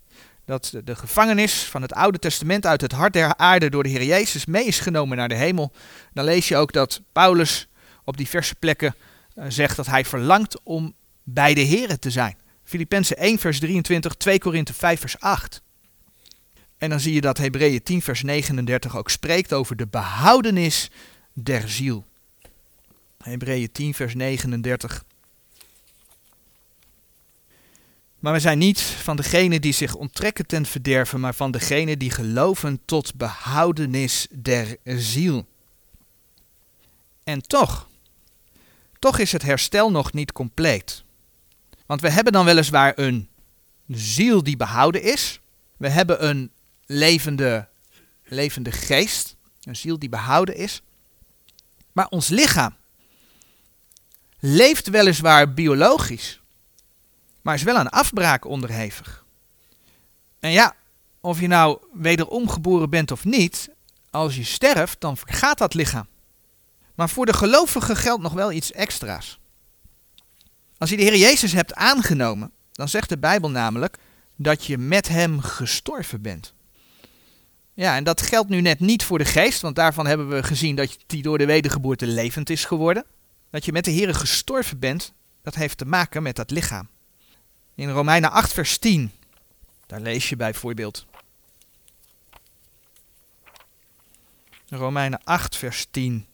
dat 0.45 0.73
de 0.85 0.97
gevangenis 0.97 1.63
van 1.63 1.83
het 1.83 1.93
Oude 1.93 2.19
Testament 2.19 2.67
uit 2.67 2.81
het 2.81 2.93
hart 2.93 3.13
der 3.13 3.37
aarde 3.37 3.71
door 3.71 3.83
de 3.83 3.89
Heer 3.89 4.05
Jezus 4.05 4.47
mee 4.47 4.65
is 4.65 4.81
genomen 4.81 5.17
naar 5.17 5.29
de 5.29 5.35
hemel, 5.35 5.73
dan 6.13 6.25
lees 6.25 6.49
je 6.49 6.57
ook 6.57 6.73
dat 6.73 7.03
Paulus 7.13 7.69
op 8.05 8.17
diverse 8.17 8.55
plekken 8.55 8.95
uh, 9.35 9.45
zegt 9.49 9.77
dat 9.77 9.87
hij 9.87 10.05
verlangt 10.05 10.63
om 10.63 10.95
bij 11.23 11.55
de 11.55 11.61
Heer 11.61 11.99
te 11.99 12.11
zijn. 12.11 12.37
Filippenzen 12.65 13.17
1, 13.17 13.39
vers 13.39 13.59
23, 13.59 14.15
2 14.15 14.39
Korinthe 14.39 14.75
5, 14.75 15.01
vers 15.01 15.21
8. 15.21 15.63
En 16.79 16.91
dan 16.91 17.01
zie 17.01 17.15
je 17.15 17.21
dat 17.21 17.39
Hebreeën 17.39 17.83
10, 17.83 18.03
vers 18.03 18.23
39 18.23 18.97
ook 18.97 19.11
spreekt 19.11 19.53
over 19.53 19.77
de 19.77 19.87
behoudenis 19.87 20.91
der 21.33 21.69
ziel. 21.69 22.07
Hebreeën 23.31 23.73
10, 23.73 23.95
vers 23.95 24.15
39. 24.15 25.05
Maar 28.19 28.33
we 28.33 28.41
zijn 28.41 28.59
niet 28.59 28.81
van 28.81 29.17
degenen 29.17 29.61
die 29.61 29.73
zich 29.73 29.95
onttrekken 29.95 30.47
ten 30.47 30.67
verderven, 30.67 31.21
maar 31.21 31.35
van 31.35 31.51
degenen 31.51 31.99
die 31.99 32.11
geloven 32.11 32.81
tot 32.85 33.15
behoudenis 33.15 34.27
der 34.31 34.77
ziel. 34.85 35.47
En 37.25 37.43
toch, 37.43 37.89
toch 38.99 39.19
is 39.19 39.33
het 39.33 39.43
herstel 39.43 39.91
nog 39.91 40.13
niet 40.13 40.33
compleet. 40.33 41.05
Want 41.87 42.01
we 42.01 42.11
hebben 42.11 42.33
dan 42.33 42.45
weliswaar 42.45 42.93
een 42.99 43.29
ziel 43.89 44.43
die 44.43 44.57
behouden 44.57 45.03
is. 45.03 45.41
We 45.77 45.89
hebben 45.89 46.29
een 46.29 46.51
levende, 46.87 47.69
levende 48.25 48.73
geest, 48.73 49.37
een 49.63 49.77
ziel 49.77 49.99
die 49.99 50.09
behouden 50.09 50.57
is. 50.57 50.83
Maar 51.93 52.09
ons 52.09 52.29
lichaam, 52.29 52.77
leeft 54.47 54.89
weliswaar 54.89 55.55
biologisch, 55.55 56.41
maar 57.43 57.55
is 57.55 57.63
wel 57.63 57.77
aan 57.77 57.89
afbraak 57.89 58.45
onderhevig. 58.45 59.25
En 60.41 60.51
ja, 60.51 60.75
of 61.21 61.41
je 61.41 61.47
nou 61.47 61.79
wederom 61.93 62.49
geboren 62.49 62.91
bent 62.91 63.11
of 63.11 63.25
niet, 63.25 63.71
als 64.11 64.37
je 64.37 64.45
sterft, 64.45 65.01
dan 65.01 65.17
vergaat 65.17 65.59
dat 65.59 65.75
lichaam. 65.75 66.07
Maar 66.95 67.09
voor 67.09 67.27
de 67.27 67.33
gelovige 67.33 67.97
geldt 67.97 68.23
nog 68.23 68.33
wel 68.33 68.53
iets 68.53 68.73
extra's. 68.73 69.39
Als 70.79 70.91
je 70.91 70.97
de 70.97 71.03
Heer 71.03 71.17
Jezus 71.17 71.53
hebt 71.53 71.75
aangenomen, 71.75 72.51
dan 72.73 72.89
zegt 72.89 73.09
de 73.09 73.19
Bijbel 73.19 73.51
namelijk 73.51 73.99
dat 74.37 74.65
je 74.65 74.79
met 74.79 75.09
Hem 75.09 75.41
gestorven 75.41 76.23
bent. 76.23 76.55
Ja, 77.75 77.97
en 77.97 78.05
dat 78.05 78.23
geldt 78.23 78.49
nu 78.49 78.61
net 78.61 78.81
niet 78.81 79.05
voor 79.05 79.19
de 79.19 79.25
geest, 79.25 79.61
want 79.61 79.77
daarvan 79.77 80.07
hebben 80.07 80.29
we 80.29 80.43
gezien 80.43 80.77
dat 80.77 80.97
die 81.07 81.23
door 81.23 81.39
de 81.39 81.47
wedergeboorte 81.47 82.07
levend 82.07 82.51
is 82.51 82.65
geworden. 82.65 83.05
Dat 83.57 83.65
je 83.65 83.73
met 83.73 83.85
de 83.85 83.91
Heer 83.91 84.15
gestorven 84.15 84.79
bent, 84.79 85.13
dat 85.43 85.55
heeft 85.55 85.79
te 85.79 85.85
maken 85.85 86.23
met 86.23 86.37
dat 86.37 86.51
lichaam. 86.51 86.89
In 87.75 87.91
Romeinen 87.91 88.31
8, 88.31 88.53
vers 88.53 88.79
10, 88.79 89.11
daar 89.87 90.01
lees 90.01 90.29
je 90.29 90.37
bijvoorbeeld. 90.37 91.07
Romeinen 94.69 95.25
8, 95.25 95.57
vers 95.57 95.87
10. 95.91 96.27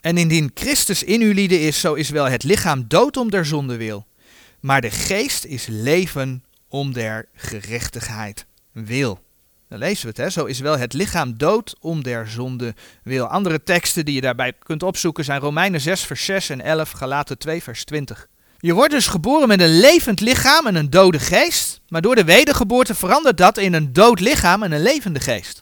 En 0.00 0.18
indien 0.18 0.50
Christus 0.54 1.02
in 1.02 1.20
u 1.20 1.34
lieden 1.34 1.60
is, 1.60 1.80
zo 1.80 1.94
is 1.94 2.10
wel 2.10 2.24
het 2.28 2.42
lichaam 2.42 2.88
dood 2.88 3.16
om 3.16 3.30
der 3.30 3.46
zonde 3.46 3.76
wil. 3.76 4.06
Maar 4.60 4.80
de 4.80 4.90
geest 4.90 5.44
is 5.44 5.66
leven 5.66 6.44
om 6.68 6.92
der 6.92 7.28
gerechtigheid 7.34 8.46
wil. 8.72 9.23
Dan 9.74 9.82
lezen 9.82 10.02
we 10.02 10.08
het, 10.08 10.16
hè? 10.16 10.30
zo 10.30 10.44
is 10.44 10.58
wel 10.58 10.78
het 10.78 10.92
lichaam 10.92 11.38
dood 11.38 11.76
om 11.80 12.02
der 12.02 12.28
zonde 12.28 12.74
wil. 13.02 13.26
Andere 13.26 13.62
teksten 13.62 14.04
die 14.04 14.14
je 14.14 14.20
daarbij 14.20 14.52
kunt 14.52 14.82
opzoeken 14.82 15.24
zijn 15.24 15.40
Romeinen 15.40 15.80
6 15.80 16.02
vers 16.02 16.24
6 16.24 16.48
en 16.48 16.60
11, 16.60 16.90
Galaten 16.90 17.38
2 17.38 17.62
vers 17.62 17.84
20. 17.84 18.28
Je 18.58 18.74
wordt 18.74 18.90
dus 18.90 19.06
geboren 19.06 19.48
met 19.48 19.60
een 19.60 19.78
levend 19.78 20.20
lichaam 20.20 20.66
en 20.66 20.74
een 20.74 20.90
dode 20.90 21.18
geest, 21.18 21.80
maar 21.88 22.00
door 22.02 22.14
de 22.14 22.24
wedergeboorte 22.24 22.94
verandert 22.94 23.36
dat 23.36 23.58
in 23.58 23.72
een 23.72 23.92
dood 23.92 24.20
lichaam 24.20 24.62
en 24.62 24.72
een 24.72 24.82
levende 24.82 25.20
geest. 25.20 25.54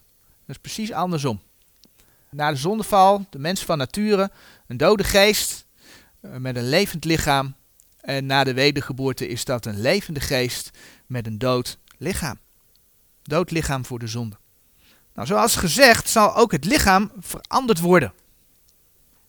Dat 0.45 0.55
is 0.55 0.61
precies 0.61 0.91
andersom. 0.91 1.41
Na 2.29 2.49
de 2.51 2.57
zondeval, 2.57 3.25
de 3.29 3.39
mens 3.39 3.63
van 3.63 3.77
nature, 3.77 4.31
een 4.67 4.77
dode 4.77 5.03
geest 5.03 5.65
eh, 6.21 6.31
met 6.35 6.55
een 6.55 6.69
levend 6.69 7.05
lichaam. 7.05 7.55
En 8.01 8.25
na 8.25 8.43
de 8.43 8.53
wedergeboorte 8.53 9.27
is 9.27 9.45
dat 9.45 9.65
een 9.65 9.81
levende 9.81 10.19
geest 10.19 10.69
met 11.07 11.27
een 11.27 11.37
dood 11.37 11.77
lichaam. 11.97 12.41
Dood 13.23 13.51
lichaam 13.51 13.85
voor 13.85 13.99
de 13.99 14.07
zonde. 14.07 14.35
Nou, 15.13 15.27
zoals 15.27 15.55
gezegd 15.55 16.09
zal 16.09 16.35
ook 16.35 16.51
het 16.51 16.65
lichaam 16.65 17.11
veranderd 17.19 17.79
worden. 17.79 18.13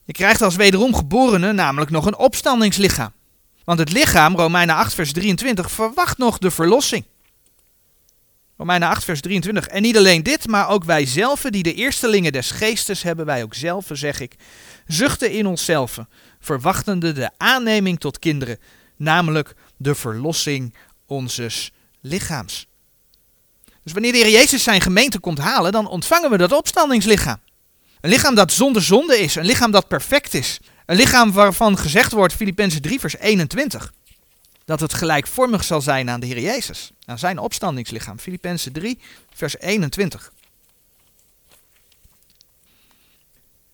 Je 0.05 0.13
krijgt 0.13 0.43
als 0.43 0.57
wederom 0.57 0.95
geborene 0.95 1.53
namelijk 1.53 1.91
nog 1.91 2.07
een 2.07 2.17
opstandingslichaam. 2.17 3.13
Want 3.65 3.79
het 3.79 3.93
lichaam, 3.93 4.37
Romeinen 4.37 4.75
8 4.75 4.95
vers 4.95 5.13
23, 5.13 5.71
verwacht 5.71 6.19
nog 6.19 6.39
de 6.39 6.51
verlossing. 6.51 7.05
Romeinen 8.57 8.89
8 8.89 9.05
vers 9.05 9.21
23. 9.21 9.67
En 9.67 9.83
niet 9.83 9.97
alleen 9.97 10.23
dit, 10.23 10.47
maar 10.47 10.69
ook 10.69 10.85
wij 10.85 11.07
zelf, 11.07 11.41
die 11.41 11.63
de 11.63 11.75
eerstelingen 11.75 12.33
des 12.33 12.51
geestes 12.51 13.03
hebben, 13.03 13.27
wij 13.27 13.43
ook 13.43 13.55
zelf, 13.55 13.87
zeg 13.93 14.21
ik, 14.21 14.35
zuchten 14.87 15.31
in 15.31 15.47
onszelf, 15.47 15.99
verwachtende 16.41 17.13
de 17.13 17.31
aanneming 17.37 18.01
tot 18.01 18.19
kinderen, 18.19 18.59
namelijk 18.97 19.55
de 19.77 19.95
verlossing 19.95 20.75
onzes 21.07 21.73
lichaams. 22.01 22.67
Dus 23.85 23.93
wanneer 23.93 24.13
de 24.13 24.19
Heer 24.19 24.31
Jezus 24.31 24.63
zijn 24.63 24.81
gemeente 24.81 25.19
komt 25.19 25.39
halen, 25.39 25.73
dan 25.73 25.89
ontvangen 25.89 26.31
we 26.31 26.37
dat 26.37 26.53
opstandingslichaam. 26.53 27.39
Een 28.01 28.11
lichaam 28.11 28.35
dat 28.35 28.53
zonder 28.53 28.83
zonde 28.83 29.19
is, 29.19 29.35
een 29.35 29.45
lichaam 29.45 29.71
dat 29.71 29.89
perfect 29.89 30.35
is. 30.35 30.61
Een 30.87 30.97
lichaam 30.97 31.33
waarvan 31.33 31.79
gezegd 31.79 32.13
wordt, 32.13 32.35
Filippenzen 32.35 32.83
3 32.83 33.01
vers 33.01 33.17
21, 33.17 33.93
dat 34.65 34.81
het 34.81 34.95
gelijkvormig 34.95 35.65
zal 35.65 35.81
zijn 35.81 36.11
aan 36.11 36.21
de 36.21 36.27
Heer 36.27 36.41
Jezus, 36.41 36.91
aan 37.05 37.19
zijn 37.19 37.39
opstandingslichaam. 37.39 38.19
Filippenzen 38.19 38.73
3 38.73 38.99
vers 39.35 39.59
21. 39.59 40.33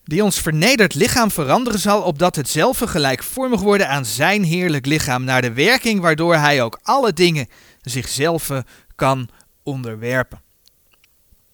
Die 0.04 0.24
ons 0.24 0.40
vernederd 0.40 0.94
lichaam 0.94 1.30
veranderen 1.30 1.80
zal, 1.80 2.02
opdat 2.02 2.36
hetzelfde 2.36 2.86
gelijkvormig 2.86 3.60
worden 3.60 3.88
aan 3.88 4.04
zijn 4.04 4.44
heerlijk 4.44 4.86
lichaam, 4.86 5.24
naar 5.24 5.42
de 5.42 5.52
werking 5.52 6.00
waardoor 6.00 6.34
hij 6.34 6.62
ook 6.62 6.78
alle 6.82 7.12
dingen 7.12 7.48
zichzelf 7.80 8.50
kan 8.94 9.28
onderwerpen. 9.62 10.40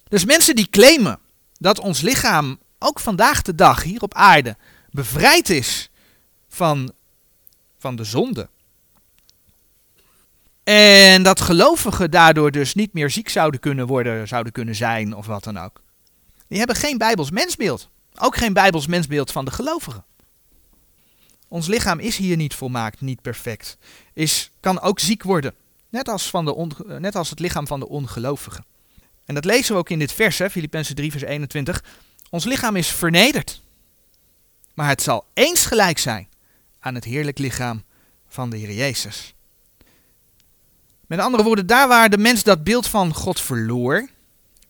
Dus 0.08 0.24
mensen 0.24 0.56
die 0.56 0.70
claimen 0.70 1.18
dat 1.58 1.78
ons 1.78 2.00
lichaam 2.00 2.58
ook 2.78 3.00
vandaag 3.00 3.42
de 3.42 3.54
dag 3.54 3.82
hier 3.82 4.02
op 4.02 4.14
aarde 4.14 4.56
bevrijd 4.90 5.50
is 5.50 5.90
van, 6.48 6.92
van 7.78 7.96
de 7.96 8.04
zonde. 8.04 8.48
En 10.64 11.22
dat 11.22 11.40
gelovigen 11.40 12.10
daardoor 12.10 12.50
dus 12.50 12.74
niet 12.74 12.92
meer 12.92 13.10
ziek 13.10 13.28
zouden 13.28 13.60
kunnen 13.60 13.86
worden, 13.86 14.28
zouden 14.28 14.52
kunnen 14.52 14.74
zijn 14.74 15.14
of 15.14 15.26
wat 15.26 15.44
dan 15.44 15.58
ook. 15.58 15.82
Die 16.48 16.58
hebben 16.58 16.76
geen 16.76 16.98
bijbels 16.98 17.30
mensbeeld. 17.30 17.88
Ook 18.18 18.36
geen 18.36 18.52
bijbels 18.52 18.86
mensbeeld 18.86 19.32
van 19.32 19.44
de 19.44 19.50
gelovigen. 19.50 20.04
Ons 21.48 21.66
lichaam 21.66 21.98
is 21.98 22.16
hier 22.16 22.36
niet 22.36 22.54
volmaakt, 22.54 23.00
niet 23.00 23.22
perfect. 23.22 23.78
Is, 24.12 24.50
kan 24.60 24.80
ook 24.80 24.98
ziek 24.98 25.22
worden. 25.22 25.54
Net 25.88 26.08
als, 26.08 26.30
van 26.30 26.44
de 26.44 26.98
net 26.98 27.14
als 27.14 27.30
het 27.30 27.38
lichaam 27.38 27.66
van 27.66 27.80
de 27.80 27.88
ongelovigen. 27.88 28.64
En 29.24 29.34
dat 29.34 29.44
lezen 29.44 29.72
we 29.72 29.78
ook 29.78 29.90
in 29.90 29.98
dit 29.98 30.12
vers, 30.12 30.40
Filippenzen 30.50 30.94
3, 30.94 31.10
vers 31.10 31.22
21. 31.22 31.84
Ons 32.30 32.44
lichaam 32.44 32.76
is 32.76 32.88
vernederd. 32.88 33.62
Maar 34.74 34.88
het 34.88 35.02
zal 35.02 35.24
eens 35.34 35.66
gelijk 35.66 35.98
zijn 35.98 36.28
aan 36.80 36.94
het 36.94 37.04
heerlijk 37.04 37.38
lichaam 37.38 37.82
van 38.28 38.50
de 38.50 38.56
Heer 38.56 38.72
Jezus. 38.72 39.34
Met 41.06 41.18
andere 41.18 41.42
woorden, 41.42 41.66
daar 41.66 41.88
waar 41.88 42.10
de 42.10 42.18
mens 42.18 42.42
dat 42.42 42.64
beeld 42.64 42.86
van 42.86 43.14
God 43.14 43.40
verloor, 43.40 44.08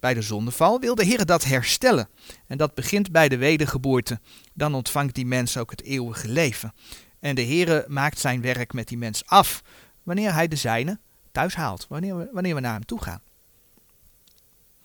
bij 0.00 0.14
de 0.14 0.22
zondeval, 0.22 0.80
wil 0.80 0.94
de 0.94 1.04
Heer 1.04 1.26
dat 1.26 1.44
herstellen. 1.44 2.08
En 2.46 2.58
dat 2.58 2.74
begint 2.74 3.12
bij 3.12 3.28
de 3.28 3.36
wedergeboorte. 3.36 4.20
Dan 4.54 4.74
ontvangt 4.74 5.14
die 5.14 5.26
mens 5.26 5.56
ook 5.56 5.70
het 5.70 5.82
eeuwige 5.82 6.28
leven. 6.28 6.74
En 7.20 7.34
de 7.34 7.42
Heer 7.42 7.84
maakt 7.88 8.18
zijn 8.18 8.40
werk 8.40 8.72
met 8.72 8.88
die 8.88 8.98
mens 8.98 9.26
af, 9.26 9.62
wanneer 10.02 10.32
hij 10.32 10.48
de 10.48 10.56
zijne 10.56 10.98
thuis 11.36 11.54
haalt, 11.54 11.86
wanneer 11.88 12.16
we, 12.16 12.28
wanneer 12.32 12.54
we 12.54 12.60
naar 12.60 12.72
hem 12.72 12.84
toe 12.84 13.02
gaan. 13.02 13.20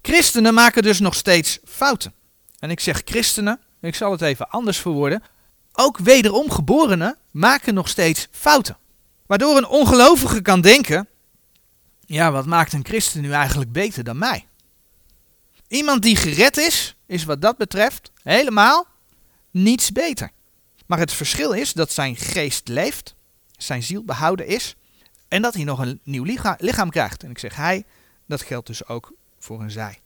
Christenen 0.02 0.54
maken 0.54 0.84
dus 0.84 1.00
nog 1.00 1.16
steeds 1.16 1.60
fouten. 1.66 2.14
En 2.60 2.70
ik 2.70 2.80
zeg 2.80 3.02
christenen, 3.06 3.60
ik 3.82 3.96
zal 3.96 4.12
het 4.12 4.22
even 4.22 4.50
anders 4.50 4.78
verwoorden. 4.78 5.24
Ook 5.74 5.98
wederom 5.98 6.52
geborenen 6.52 7.18
maken 7.32 7.74
nog 7.74 7.88
steeds 7.88 8.28
fouten. 8.32 8.78
Waardoor 9.26 9.58
een 9.58 9.68
ongelovige 9.68 10.42
kan 10.42 10.62
denken: 10.62 11.08
ja, 12.06 12.32
wat 12.32 12.46
maakt 12.46 12.74
een 12.74 12.86
christen 12.86 13.22
nu 13.22 13.32
eigenlijk 13.32 13.72
beter 13.72 14.04
dan 14.04 14.18
mij? 14.18 14.48
Iemand 15.68 16.02
die 16.02 16.16
gered 16.16 16.58
is, 16.58 16.96
is 17.06 17.24
wat 17.24 17.42
dat 17.42 17.58
betreft 17.58 18.12
helemaal 18.24 18.88
niets 19.52 19.92
beter. 19.92 20.32
Maar 20.86 21.00
het 21.00 21.14
verschil 21.14 21.52
is 21.52 21.74
dat 21.74 21.92
zijn 21.92 22.16
geest 22.16 22.68
leeft, 22.68 23.16
zijn 23.58 23.84
ziel 23.84 24.04
behouden 24.04 24.48
is 24.48 24.76
en 25.32 25.42
dat 25.42 25.54
hij 25.54 25.64
nog 25.64 25.80
een 25.80 26.00
nieuw 26.04 26.24
lichaam 26.58 26.90
krijgt. 26.90 27.24
En 27.24 27.30
ik 27.30 27.40
zeg 27.40 27.56
hij, 27.56 27.86
dat 28.26 28.42
geldt 28.42 28.68
dus 28.68 28.88
ook 28.88 29.14
voor 29.40 29.62
een 29.62 29.72
zij. 29.72 30.00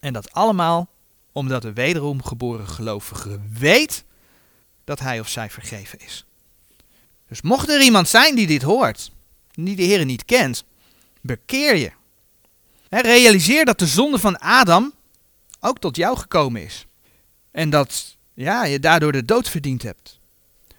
En 0.00 0.12
dat 0.12 0.32
allemaal 0.32 0.88
omdat 1.32 1.62
de 1.62 1.72
wederom 1.72 2.22
geboren 2.22 2.68
gelovige 2.68 3.40
weet 3.58 4.04
dat 4.84 4.98
hij 4.98 5.20
of 5.20 5.28
zij 5.28 5.50
vergeven 5.50 5.98
is. 5.98 6.24
Dus 7.28 7.42
mocht 7.42 7.68
er 7.68 7.82
iemand 7.82 8.08
zijn 8.08 8.34
die 8.34 8.46
dit 8.46 8.62
hoort, 8.62 9.12
die 9.50 9.76
de 9.76 9.82
Heer 9.82 10.04
niet 10.04 10.24
kent, 10.24 10.64
bekeer 11.20 11.76
je. 11.76 11.92
realiseer 12.88 13.64
dat 13.64 13.78
de 13.78 13.86
zonde 13.86 14.18
van 14.18 14.38
Adam 14.38 14.92
ook 15.60 15.78
tot 15.78 15.96
jou 15.96 16.16
gekomen 16.16 16.62
is. 16.62 16.86
En 17.50 17.70
dat 17.70 18.16
ja, 18.34 18.64
je 18.64 18.80
daardoor 18.80 19.12
de 19.12 19.24
dood 19.24 19.48
verdiend 19.48 19.82
hebt. 19.82 20.18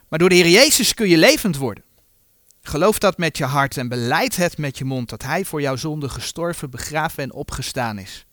Maar 0.07 0.19
door 0.19 0.29
de 0.29 0.35
Heer 0.35 0.49
Jezus 0.49 0.93
kun 0.93 1.09
je 1.09 1.17
levend 1.17 1.57
worden. 1.57 1.85
Geloof 2.67 2.99
dat 2.99 3.17
met 3.17 3.38
je 3.38 3.45
hart 3.45 3.77
en 3.77 3.88
beleid 3.88 4.36
het 4.36 4.58
met 4.58 4.77
je 4.77 4.86
mond 4.86 5.10
dat 5.10 5.23
Hij 5.23 5.45
voor 5.45 5.62
jouw 5.62 5.75
zonde 5.75 6.10
gestorven, 6.10 6.69
begraven 6.69 7.23
en 7.23 7.34
opgestaan 7.34 7.97
is. 7.97 8.25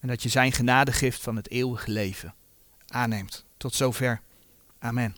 En 0.00 0.08
dat 0.08 0.22
je 0.22 0.28
Zijn 0.28 0.52
genadegift 0.52 1.22
van 1.22 1.36
het 1.36 1.50
eeuwige 1.50 1.90
leven 1.90 2.34
aanneemt. 2.86 3.44
Tot 3.56 3.74
zover. 3.74 4.20
Amen. 4.78 5.16